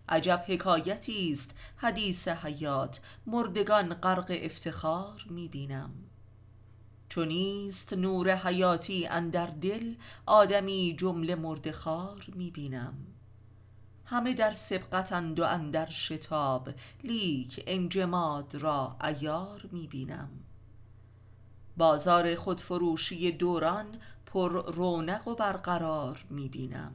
[0.10, 1.52] عجب حکایتی است.
[1.76, 3.02] حدیث حیات.
[3.26, 5.93] مردگان غرق افتخار می بینم
[7.12, 9.95] چونیست نور حیاتی اندر دل
[10.26, 12.93] آدمی جمله مردخار می بینم
[14.06, 16.70] همه در سبقتند و اندر شتاب
[17.04, 20.30] لیک انجماد را ایار می بینم
[21.78, 23.86] بازار خودفروشی دوران
[24.26, 26.93] پر رونق و برقرار می بینم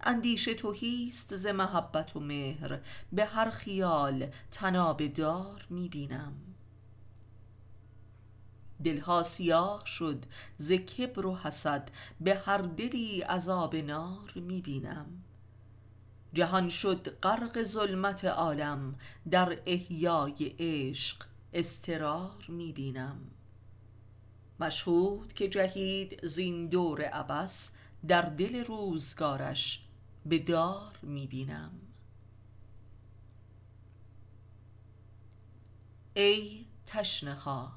[0.00, 2.80] اندیشه توهیست ز محبت و مهر
[3.12, 6.32] به هر خیال تناب دار می بینم
[8.84, 10.24] دلها سیاه شد
[10.58, 11.90] ز کبر و حسد
[12.20, 15.06] به هر دلی عذاب نار می‌بینم.
[16.32, 18.94] جهان شد غرق ظلمت عالم
[19.30, 23.30] در احیای عشق استرار می‌بینم.
[24.60, 27.70] مشهود که جهید زین دور عبس
[28.08, 29.85] در دل روزگارش
[30.28, 31.72] به دار می‌بینم.
[36.14, 37.72] ای تشنه ها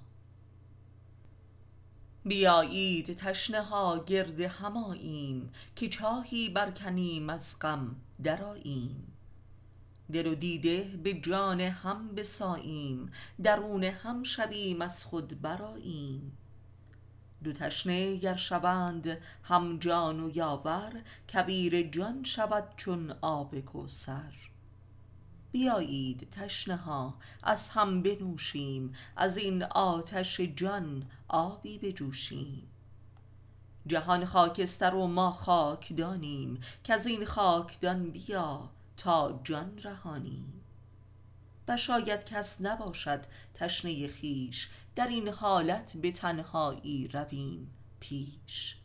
[2.26, 9.14] بیایید تشنه ها گرد هماییم که چاهی برکنیم از غم دراییم
[10.12, 13.12] دل و دیده به جان هم بساییم
[13.44, 16.38] درون هم شویم از خود براییم
[17.44, 21.02] دو تشنه گر شوند هم جان و یاور
[21.34, 24.34] کبیر جان شود چون آب کوثر.
[25.52, 27.14] بیایید تشنه ها
[27.44, 32.68] از هم بنوشیم از این آتش جان آبی بجوشیم.
[33.88, 40.59] جهان خاکستر و ما خاکدانیم از این خاکدان بیا تا جان رهانیم.
[41.70, 48.76] و شاید کس نباشد تشنه خیش در این حالت به تنهایی رویم پیش.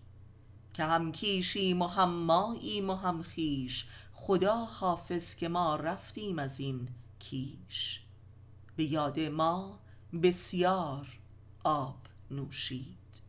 [0.75, 6.61] که هم کیشیم و هم ماییم و هم خیش خدا حافظ که ما رفتیم از
[6.61, 8.01] این کیش.
[8.77, 9.81] به یاد ما
[10.23, 11.19] بسیار
[11.65, 11.99] آب
[12.31, 13.23] نوشید.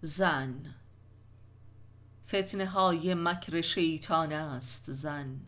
[0.00, 0.75] زن
[2.28, 5.40] فتنه های مکر شیطان است زن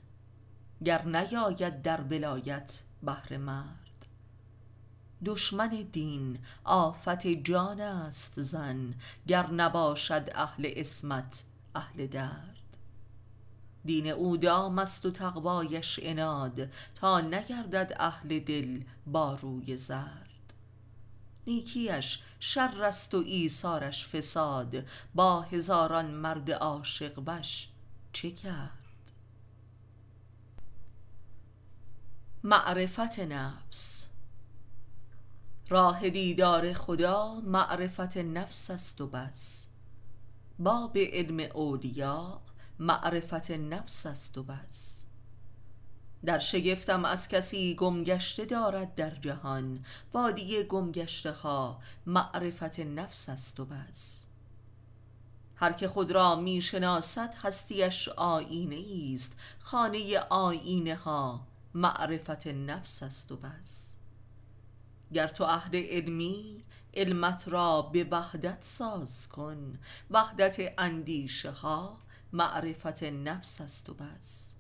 [0.85, 4.07] گر نیاید در بلایت بهر مرد.
[5.25, 8.95] دشمن دین آفت جان است زن
[9.27, 12.55] گر نباشد اهل اسمت اهل درد.
[13.85, 20.28] دین او دام است و تقوایش اناد تا نگردد اهل دل با روی زرد.
[21.49, 24.85] نیکیش شر است و ایثارش فساد
[25.15, 27.69] با هزاران مرد عاشق وش
[28.13, 28.73] چه کرد؟
[32.45, 34.09] معرفت نفس
[35.69, 39.69] راه دیدار خدا معرفت نفس است و بس.
[40.59, 42.41] باب علم اولیا
[42.79, 45.08] معرفت نفس است و بس.
[46.25, 53.65] در شگفتم از کسی گمگشته دارد در جهان وادی گمگشته ها معرفت نفس است و
[53.65, 54.27] بس.
[55.57, 63.33] هر که خود را می شناسد هستیش آینه است خانه آینه ها معرفت نفس است
[63.33, 63.97] و بس.
[65.13, 66.65] گر تو اهل علمی
[66.95, 69.79] علمت را به وحدت ساز کن
[70.11, 71.99] وحدت اندیشه ها
[72.33, 74.58] معرفت نفس است و بس.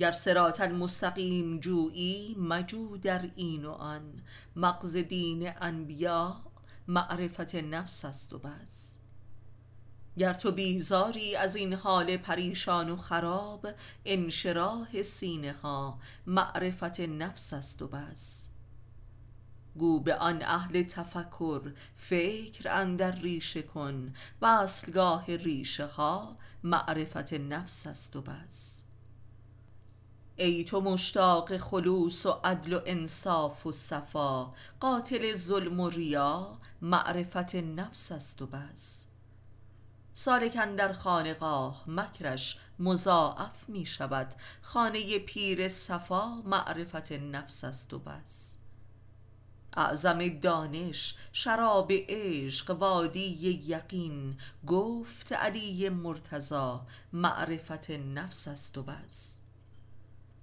[0.00, 4.22] گر سرات المستقیم جویی مجو در این و آن.
[4.56, 6.40] مغز دین انبیا
[6.88, 8.98] معرفت نفس است و بس.
[10.18, 13.68] گر تو بیزاری از این حال پریشان و خراب
[14.04, 18.50] انشراح سینه ها معرفت نفس است و بس.
[19.76, 24.14] گو به آن اهل تفکر فکر اندر ریشه کن.
[24.40, 28.84] و اصلگاه ریشه ها معرفت نفس است و بس.
[30.40, 34.52] ای تو مشتاق خلوص و عدل و انصاف و صفا.
[34.80, 39.06] قاتل ظلم و ریا معرفت نفس است و بس.
[40.12, 44.34] سالک در خانقاه مکرش مضاعف می شود.
[44.62, 48.56] خانه پیر صفا معرفت نفس است و بس.
[49.76, 54.38] اعظم دانش شراب عشق وادی یقین.
[54.66, 59.40] گفت علی مرتضا معرفت نفس است و بس.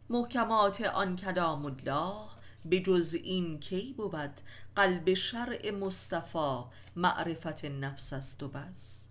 [0.09, 2.27] محکمات آن کلام الله
[2.65, 4.41] به جز این کی بود
[4.75, 6.63] قلب شرع مصطفی
[6.95, 9.07] معرفت نفس است و بس؟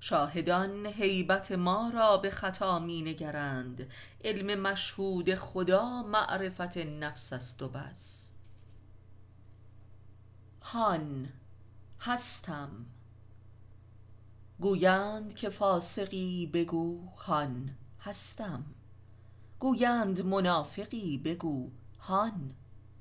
[0.00, 3.90] شاهدان هیبت ما را به خطا می نگرند.
[4.24, 8.32] علم مشهود خدا معرفت نفس است و بس.
[10.62, 11.28] هان
[12.00, 12.86] هستم.
[14.60, 18.64] گویند که فاسقی بگو هان هستم.
[19.66, 22.54] گویند منافقی بگو هان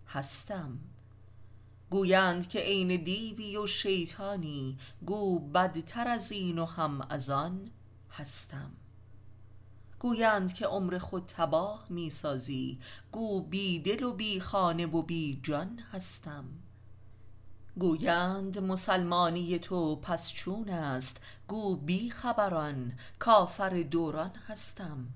[0.07, 0.80] هستم.
[1.89, 7.72] گویند که عین دیوی و شیطانی گو بدتر از این و هم از آن
[8.09, 8.72] هستم.
[9.99, 12.80] گویند که عمر خود تباه می سازی
[13.11, 16.45] گو بی دل و بی خانه و بی جان هستم.
[17.80, 25.07] گویند مسلمانی تو پس چون است گو بی خبران کافر دوران هستم.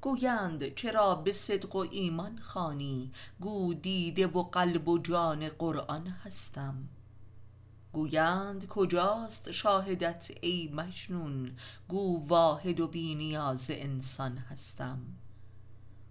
[0.00, 6.88] گویند چرا به صدق و ایمان خانی گو دیده و قلب و جان قرآن هستم.
[7.92, 11.56] گویند کجاست شاهدت ای مجنون؟
[11.88, 14.98] گو واحد و بی نیاز انسان هستم.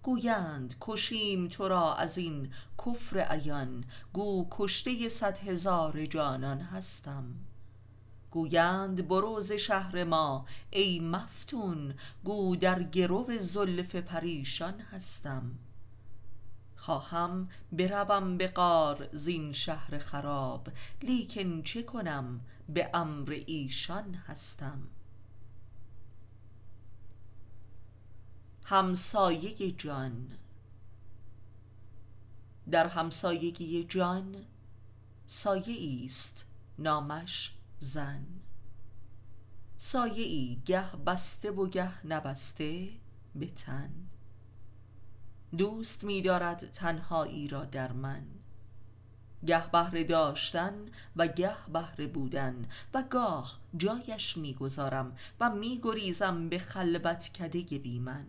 [0.03, 2.53] گویند کشیم تو را از این
[2.85, 7.35] کفر عیان؟ گو کشته صد هزار جانان هستم.
[8.31, 15.51] گویند برو ز شهر ما ای مفتون گو در گرو زلف پریشان هستم.
[16.75, 20.67] خواهم بروم به غار زین شهر خراب
[21.01, 24.87] لیکن چه کنم؟ به امر ایشان هستم.
[28.65, 30.37] همسایه جان.
[32.71, 34.35] در همسایگی جان
[35.25, 36.45] سایه است
[36.79, 38.25] نامش زن
[39.77, 42.89] سایه ای گه بسته و گه نبسته
[43.35, 43.91] به تن
[45.57, 48.25] دوست می دارد تنهایی را در من
[49.45, 57.29] گه بهره داشتن و گه بهره بودن و گاه جایش می‌گذارم و میگریزم به خلوت
[57.29, 58.27] کده بی من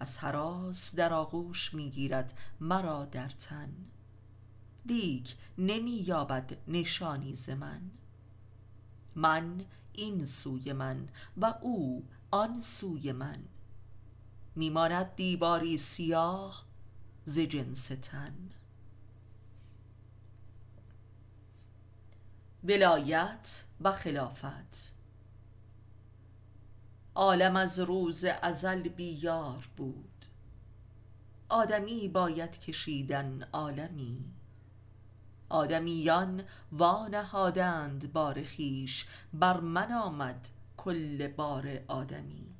[0.00, 3.87] از حراس در آغوش می‌گیرد مرا در تن
[4.86, 7.90] لیک نمی یابد نشانی ز من.
[9.14, 13.44] من این سوی من و او آن سوی من.
[14.56, 16.64] میماند دیواری سیاه
[17.24, 18.50] ز جنس تن.
[22.64, 24.94] ولایت و خلافت.
[27.14, 30.24] عالم از روز ازل بیار بود.
[31.48, 34.37] آدمی باید کشیدن عالمی.
[35.48, 36.42] آدمیان
[36.72, 42.54] وانهادند بار خویش بر من آمد کل بار آدمی.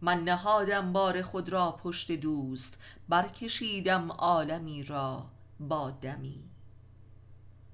[0.00, 5.26] من نهادم بار خود را پشت دوست برکشیدم عالمی را
[5.60, 6.44] با دمی.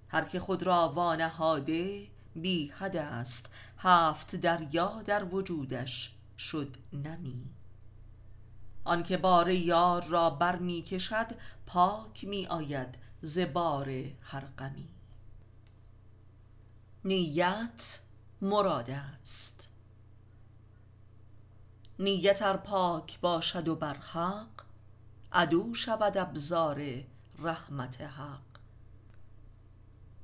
[0.09, 7.51] هر که خود را وانهاده بی حد است هفت دریا در وجودش شد نمی.
[8.85, 11.27] آنکه بار یار را بر می کشد
[11.67, 14.89] پاک می آید ز بار هر غمی.
[17.05, 18.01] نیت
[18.43, 19.69] مراد است.
[21.99, 24.63] نیت ار پاک باشد و بر حق
[25.33, 27.05] عدو شود ابزار
[27.39, 28.41] رحمت حق.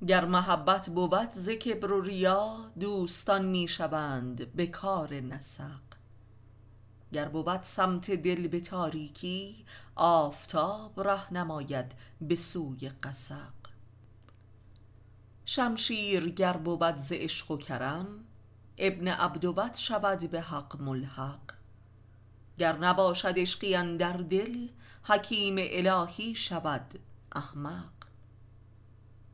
[0.07, 5.88] گر محبت بود ز کبر و ریا دوستان می شوند به کار نسق.
[7.13, 9.65] گر بود سمت دل به تاریکی
[9.97, 13.59] آفتاب ره نماید به سوی قسق
[15.45, 18.25] شمشیر گر بود ز عشق و کرم
[18.79, 21.41] ابن عبدوت شود به حق ملحق.
[22.59, 24.69] گر نباشد عشقی اندر دل
[25.03, 26.99] حکیم الهی شود
[27.33, 27.93] احمق.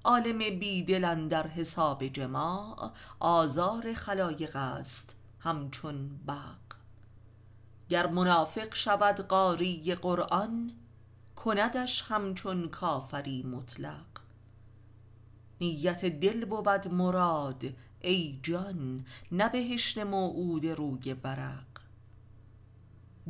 [0.04, 6.63] عالم بیدل اندر حساب جماع آزار خلایق است همچون بق.
[7.88, 10.72] گر منافق شود قاری قرآن
[11.36, 14.06] کندش همچون کافری مطلق.
[15.60, 17.64] نیت دل بود مراد
[18.00, 21.64] ای جان نه بهشت موعود روی ورق.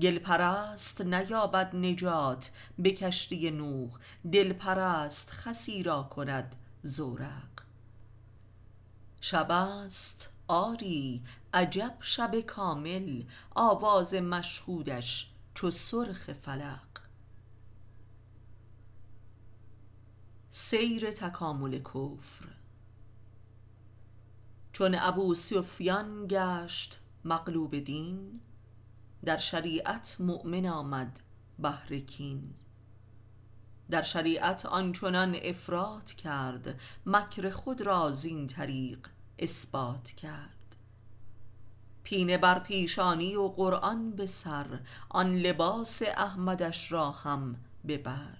[0.00, 3.90] گل پرست نیابد نجات به کشتی نوح
[4.32, 7.64] دل پرست خسی را کند زورق.
[9.20, 11.22] شب است آری
[11.54, 13.24] عجب شب کامل
[13.54, 17.00] آواز مشهودش چو سرخ فلق.
[20.50, 22.48] سیر تکامل کفر.
[24.72, 28.40] چون ابوسفیان گشت مغلوب دین
[29.24, 31.20] در شریعت مؤمن آمد
[31.58, 32.54] بهر کین.
[33.90, 40.53] در شریعت آنچنان افراط کرد مکر خود را زین طریق اثبات کرد.
[42.04, 47.56] پینه بر پیشانی و قرآن به سر آن لباس احمدش را هم
[47.88, 48.38] ببر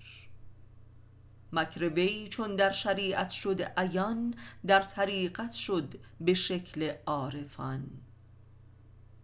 [1.55, 4.35] مکر وی چون در شریعت شد عیان
[4.67, 7.91] در طریقت شد به شکل عارفان.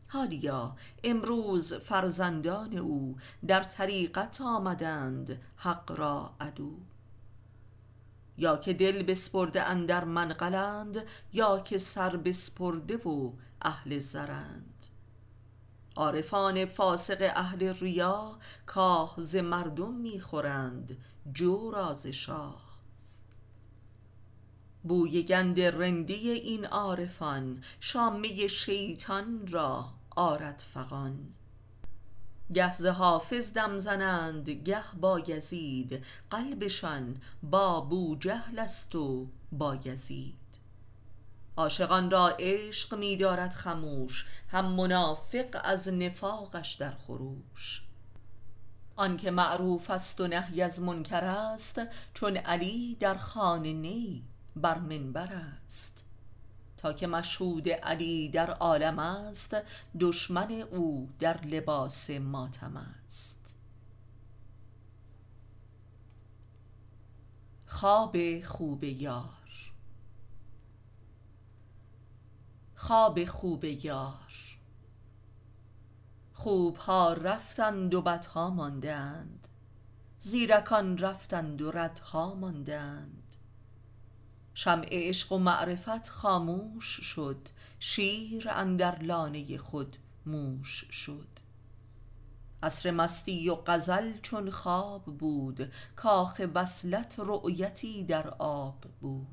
[0.09, 3.17] حالیا امروز فرزندان او
[3.47, 6.79] در طریقت آمدند حق را عدو.
[8.41, 13.33] یا که دل بسپرده اندر منقلند یا که سر بسپرده و
[13.63, 14.85] اهل زرند.
[15.97, 20.97] عارفان فاسق اهل ریا کاه ز مردم می‌خورند
[21.33, 22.71] جو را ز شاه.
[24.83, 29.85] بوی گند رندی این عارفان شامه شیطان را
[30.17, 31.35] آرد فغان.
[32.55, 36.05] گه ز حافظ دم زنند گه با یزید.
[36.31, 40.35] قلبشان با بوجهل است و با یزید.
[41.57, 47.83] عاشقان را عشق می دارد خموش هم منافق از نفاقش در خروش.
[48.97, 51.81] آنکه معروف است و نهی از منکر است
[52.15, 54.25] چون علی در خانه نی
[54.57, 55.29] بر منبر
[55.67, 56.05] است.
[56.81, 59.57] تا که مشهود علی در عالم است
[60.01, 63.57] دشمن او در لباس ماتم است.
[67.67, 69.73] خواب خوب یار.
[72.75, 74.59] خواب خوب یار.
[76.33, 79.49] خوبها رفتند و بدها ماندند.
[80.21, 83.30] زیرکان رفتند و ردها ماندند.
[84.55, 87.49] شمع عشق و معرفت خاموش شد
[87.79, 89.97] شیر اندر لانه خود
[90.27, 91.29] موش شد.
[92.63, 99.27] عصر مستی و غزل چون خواب بود کاخ وصلت رؤیتی در آب بود.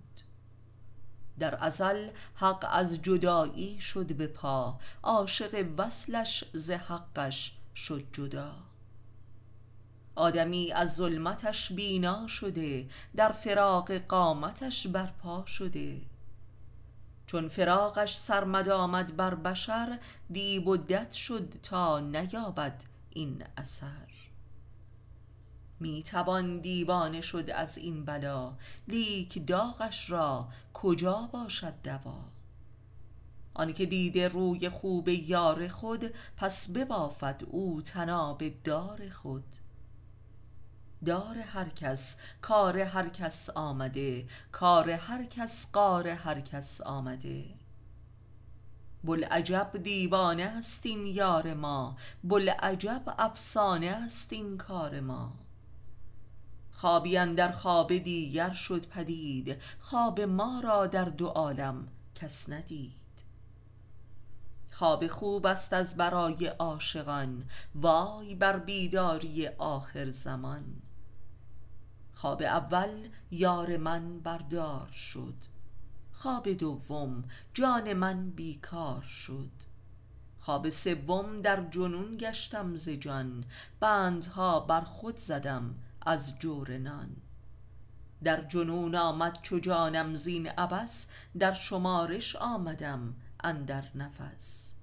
[1.39, 8.66] در ازل حق از جدایی شد به پا عاشق وصلش ز حقش شد جدا.
[10.17, 16.01] آدمی از ظلمتش بینا شده در فراق قامتش برپا شده.
[17.27, 19.99] چون فراقش سرمد آمد بر بشر
[20.31, 24.07] دیب و دد شد تا نیابد این اثر.
[25.79, 28.53] می توان دیوانه شد از این بلا
[28.87, 32.23] لیک داغش را کجا باشد دوا؟
[33.53, 36.05] آنکه دیده روی خوب یار خود
[36.37, 39.66] پس ببافد او تناب دار خود.
[41.05, 44.27] دار هر کس کار هر کس آمده.
[44.51, 47.45] کار هر کس قار هر کس آمده.
[49.03, 51.97] بوالعجب دیوانه است این یار ما.
[52.23, 55.33] بوالعجب افسانه است این کار ما.
[56.71, 59.61] خوابی اندر خواب دیگر شد پدید.
[59.79, 62.93] خواب ما را در دو عالم کس ندید.
[64.71, 67.43] خواب خوب است از برای عاشقان.
[67.75, 70.81] وای بر بیداری آخر زمان.
[72.17, 75.33] خواب اول یار من بردار شد.
[76.11, 79.51] خواب دوم جان من بیکار شد.
[80.39, 83.43] خواب سوم در جنون گشتم ز جان
[83.79, 87.15] بندها بر خود زدم از جور نان.
[88.23, 94.75] در جنون آمد چو جانم زین عبس در شمارش آمدم اندر نفس.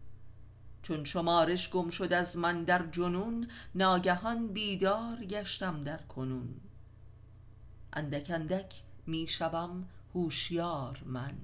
[0.82, 6.60] چون شمارش گم شد از من در جنون ناگهان بیدار گشتم در کنون.
[7.94, 11.34] اندک اندک می شوم هوشیار من.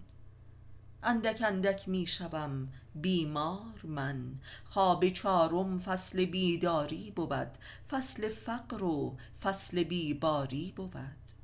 [1.03, 4.35] اندک اندک می شوم بیمار من.
[4.65, 7.51] خواب چارم فصل بیداری بود.
[7.91, 11.41] فصل فقر و فصل بیباری بود.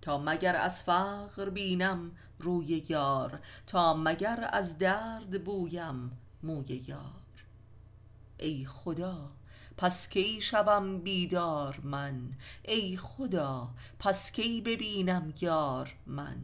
[0.00, 7.22] تا مگر از فقر بینم روی یار؟ تا مگر از درد بویم موی یار؟
[8.38, 9.30] ای خدا
[9.78, 13.68] پس کی شوم بیدار من؟ ای خدا
[13.98, 16.36] پس کی ببینم یار من؟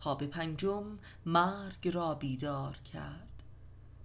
[0.00, 3.42] خواب پنجم مرگ را بیدار کرد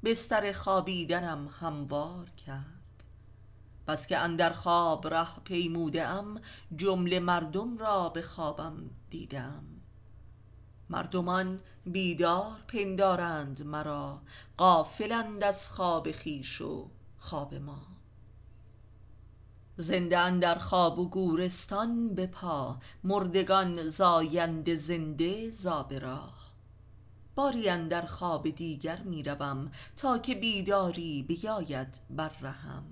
[0.04, 3.04] بستر خوابیدنم هموار کرد.
[3.88, 6.42] بس که اندر خواب ره پیموده ام
[6.76, 9.64] جمله مردم را به خوابم دیدم.
[10.90, 14.22] مردمان بیدار پندارند مرا
[14.58, 17.82] غافلند از خواب خویش و خواب ما.
[19.78, 26.54] زنده در خواب و گورستان به پا مردگان زاینده زنده زاب راه.
[27.36, 32.84] باری اندر خواب دیگر می روم تا که بیداری بیاید بر رهم.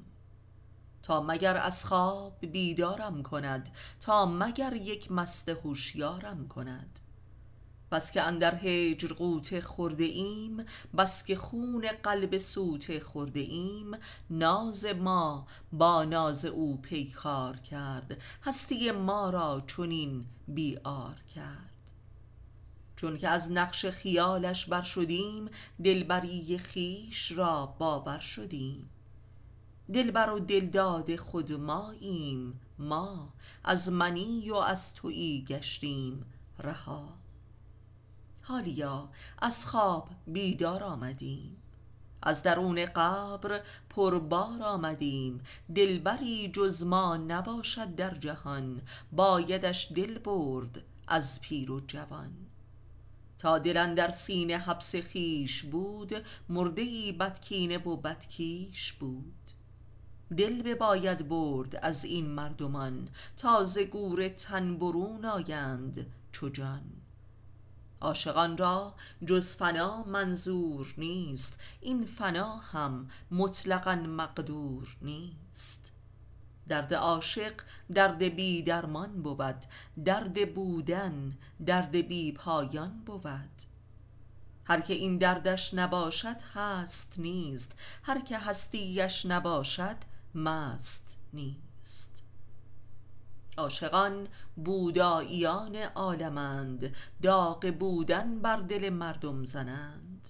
[1.04, 3.70] تا مگر از خواب بیدارم کند
[4.00, 7.00] تا مگر یک مست هوشیارم کند.
[7.92, 10.66] بس که اندر هجر غوطه خورده ایم
[10.98, 13.92] بس که خون قلب سوته خورده ایم.
[14.30, 21.68] ناز ما با ناز او پیکار کرد هستی ما را چنین بیار کرد.
[22.96, 25.50] چون که از نقش خیالش بر شدیم
[25.84, 28.90] دلبری خیش را باور شدیم.
[29.94, 33.34] دلبر و دلداد خود ماییم ما
[33.64, 36.26] از منی و از تویی گشتیم
[36.60, 37.17] رها.
[38.48, 39.10] حالیا
[39.42, 41.58] از خواب بیدار آمدیم.
[42.22, 45.42] از درون قبر پربار آمدیم.
[45.76, 48.82] دلبری جز ما نباشد در جهان.
[49.12, 52.32] بایدش دل برد از پیر و جوان.
[53.38, 56.14] تا دلن در سینه حبس خیش بود
[56.50, 59.52] مرده ای بدکینه و بدکیش بود.
[60.38, 63.10] دل باید برد از این مردمان.
[63.38, 66.97] تازه گور تن برون آیند چو جان.
[68.02, 68.96] عاشقان را
[69.26, 75.92] جز فنا منظور نیست این فنا هم مطلقا مقدور نیست.
[76.68, 77.54] درد عاشق
[77.94, 79.66] درد بی درمان بود
[80.06, 83.62] درد بودن درد بی پایان بود.
[84.66, 89.98] هر که این دردش نباشد هست نیست هر که هستیش نباشد
[90.36, 91.67] مست نیست.
[93.58, 100.30] عاشقان بوداییان عالمند داغ بودن بر دل مردم زنند.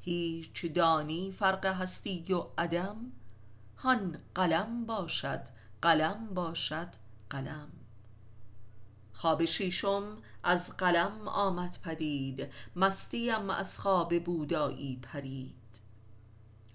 [0.00, 2.96] هیچ دانی فرق هستی و عدم
[3.76, 5.42] هان قلم باشد
[5.82, 6.88] قلم باشد
[7.30, 7.68] قلم.
[9.12, 15.54] خواب شیشم از قلم آمد پدید مستیم از خواب بودایی پرید.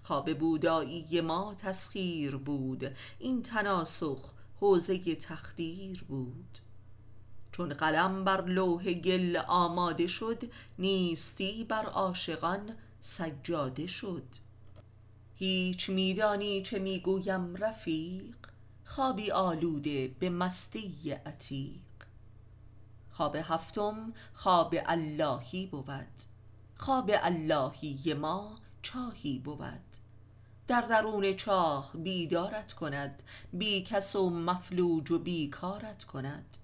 [0.02, 6.58] خواب بودایی ما تسخیر بود این تناسخ حوزه تخدیر بود.
[7.52, 10.42] چون قلم بر لوح گل آماده شد
[10.78, 14.26] نیستی بر عاشقان سجاده شد.
[15.34, 18.36] هیچ میدانی چه می‌گویم رفیق
[18.84, 21.80] خوابی آلوده به مستی عتیق.
[23.10, 26.24] خواب هفتم خواب اللهی بود.
[26.76, 30.00] خواب اللهی ما چاهی بود.
[30.70, 36.58] در درون چاه بیدارت کند بی کس و مفلوج و بیکارت کند.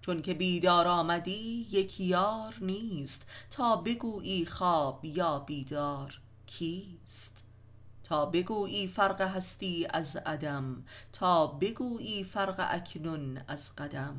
[0.00, 3.26] چون که بیدار آمدی یک یار نیست.
[3.50, 7.44] تا بگویی خواب یا بیدار کیست؟
[8.04, 10.84] تا بگویی فرق هستی از عدم.
[11.12, 14.16] تا بگویی فرق اکنون از قدم.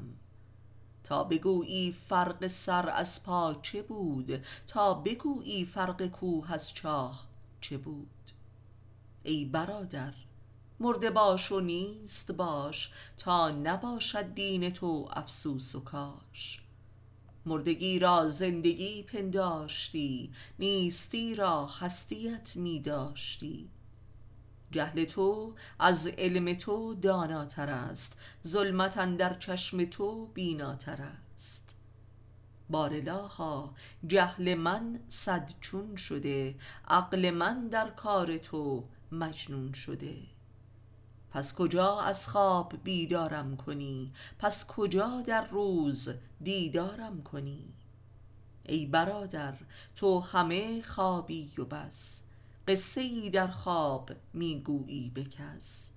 [1.03, 7.27] تا بگویی فرق سر از پا چه بود؟ تا بگویی فرق کوه از چاه
[7.61, 8.18] چه بود؟
[9.23, 10.13] ای برادر
[10.79, 16.61] مرده باش و نیست باش تا نباشد دین تو افسوس و کاش.
[17.45, 23.69] مردگی را زندگی پنداشتی نیستی را هستیت می داشتی
[24.71, 28.17] جهل تو از علم تو داناتر است
[28.47, 31.75] ظلمت در چشم تو بیناتر است.
[32.69, 33.73] بارلاها
[34.07, 36.55] جهل من صد چون شده
[36.87, 40.17] عقل من در کار تو مجنون شده.
[41.31, 46.09] پس کجا از خواب بیدارم کنی؟ پس کجا در روز
[46.41, 47.73] دیدارم کنی؟
[48.65, 49.57] ای برادر
[49.95, 52.23] تو همه خوابی و بس.
[52.67, 55.91] قصه ای در خواب می‌گویی به کس.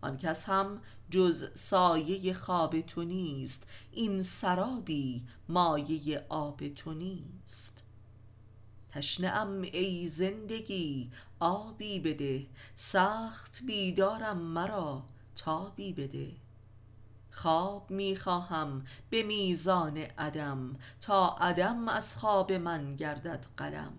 [0.00, 0.80] آن کس هم
[1.10, 7.84] جز سایه خواب تو نیست این سرابی مایه آب تو نیست.
[8.92, 12.46] تشنه ام ای زندگی آبی بده.
[12.74, 15.02] سخت بیدارم مرا
[15.36, 16.32] تابی بده.
[17.30, 23.92] خواب می‌خواهم به میزان عدم تا عدم از خواب من گردد قلم.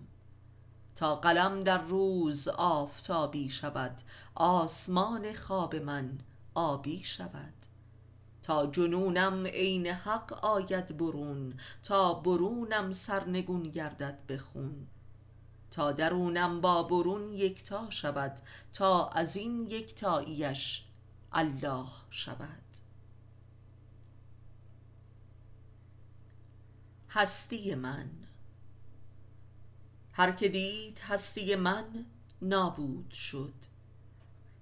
[0.96, 4.00] تا قلم در روز آفتابی شود
[4.34, 6.18] آسمان خواب من
[6.54, 7.53] آبی شود.
[8.44, 14.86] تا جنونم عین حق آید برون تا برونم سرنگون گردد به خون.
[15.70, 18.40] تا درونم با برون یکتا شود
[18.72, 20.84] تا از این یکتاییش
[21.32, 22.62] الله شود.
[27.10, 28.10] هستی من.
[30.12, 32.06] هر که دید هستی من
[32.42, 33.54] نابود شد.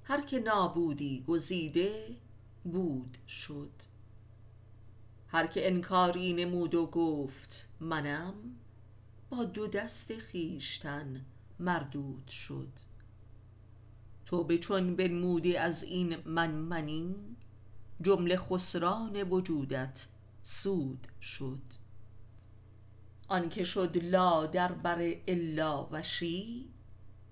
[0.04, 2.16] هر که نابودی گزیده
[2.64, 3.72] بود شد.
[5.28, 8.34] هر که انکاری نمود و گفت منم
[9.30, 11.24] با دو دست خیشتن
[11.58, 12.72] مردود شد.
[14.24, 17.14] تو به چون بنمودی از این من منی
[18.02, 20.06] جمله خسران وجودت
[20.42, 21.62] سود شد.
[23.28, 26.68] آنکه شد لا در بر الا وشی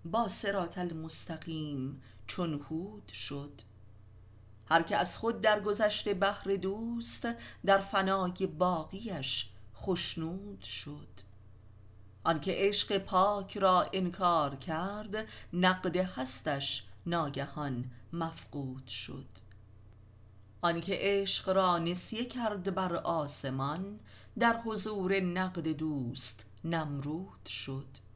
[0.05, 3.63] با صراط المستقیم چون هود شد.
[4.71, 7.29] هر که از خود در گذشته بهر دوست
[7.67, 11.09] در فنای باقیش خشنود شد.
[12.25, 19.29] آنکه عشق پاک را انکار کرد نقد هستش ناگهان مفقود شد.
[20.63, 24.01] آنکه عشق را نسیه کرد بر آسمان
[24.39, 28.10] در حضور نقد دوست نمرود شد.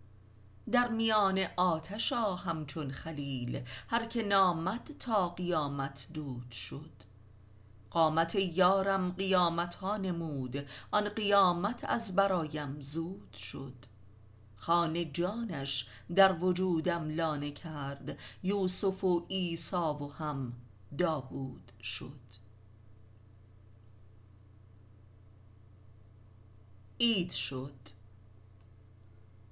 [0.70, 6.90] در میان آتش همچون خلیل هر که نامد تا قیامت دود شد.
[7.90, 13.74] قامت یارم قیامت ها نمود آن قیامت از برایم زود شد.
[14.56, 20.52] خانه جانش در وجودم لانه کرد یوسف و عیسی و هم
[20.98, 22.20] داوود شد.
[27.00, 27.93] عید شد.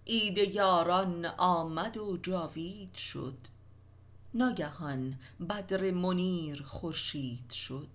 [0.07, 3.39] عید یاران آمد و جاوید شد.
[4.35, 7.89] ناگهان بدر منیر خورشید شد.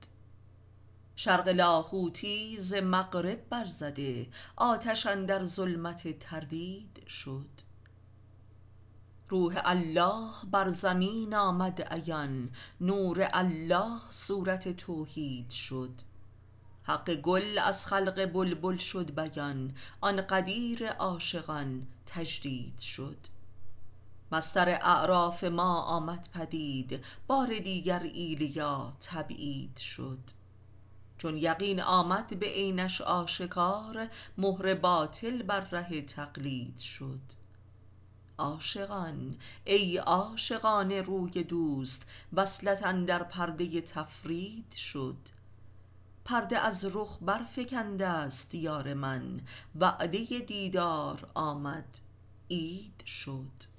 [1.15, 7.49] شرق لاهوتی ز مغرب برزده آتش اندر ظلمت تردید شد.
[9.29, 12.49] روح الله بر زمین آمد عیان
[12.81, 15.91] نور الله صورت توحید شد.
[16.83, 23.17] حق گل از خلق بلبل شد بیان آن قدیر عاشقان تجدید شد.
[24.31, 30.19] مصدر اعراف ما آمد پدید بار دیگر ایلیا تبعید شد.
[31.17, 37.19] چون یقین آمد به عینش آشکار مهر باطل بر ره تقلید شد.
[38.37, 39.35] عاشقان
[39.65, 45.17] ای عاشقان روی دوست وصلت اندر پرده تفرید شد.
[46.27, 49.41] پرده از رخ برفکنده است یار من.
[49.75, 51.99] وعده دیدار آمد.
[52.51, 53.76] عید شد.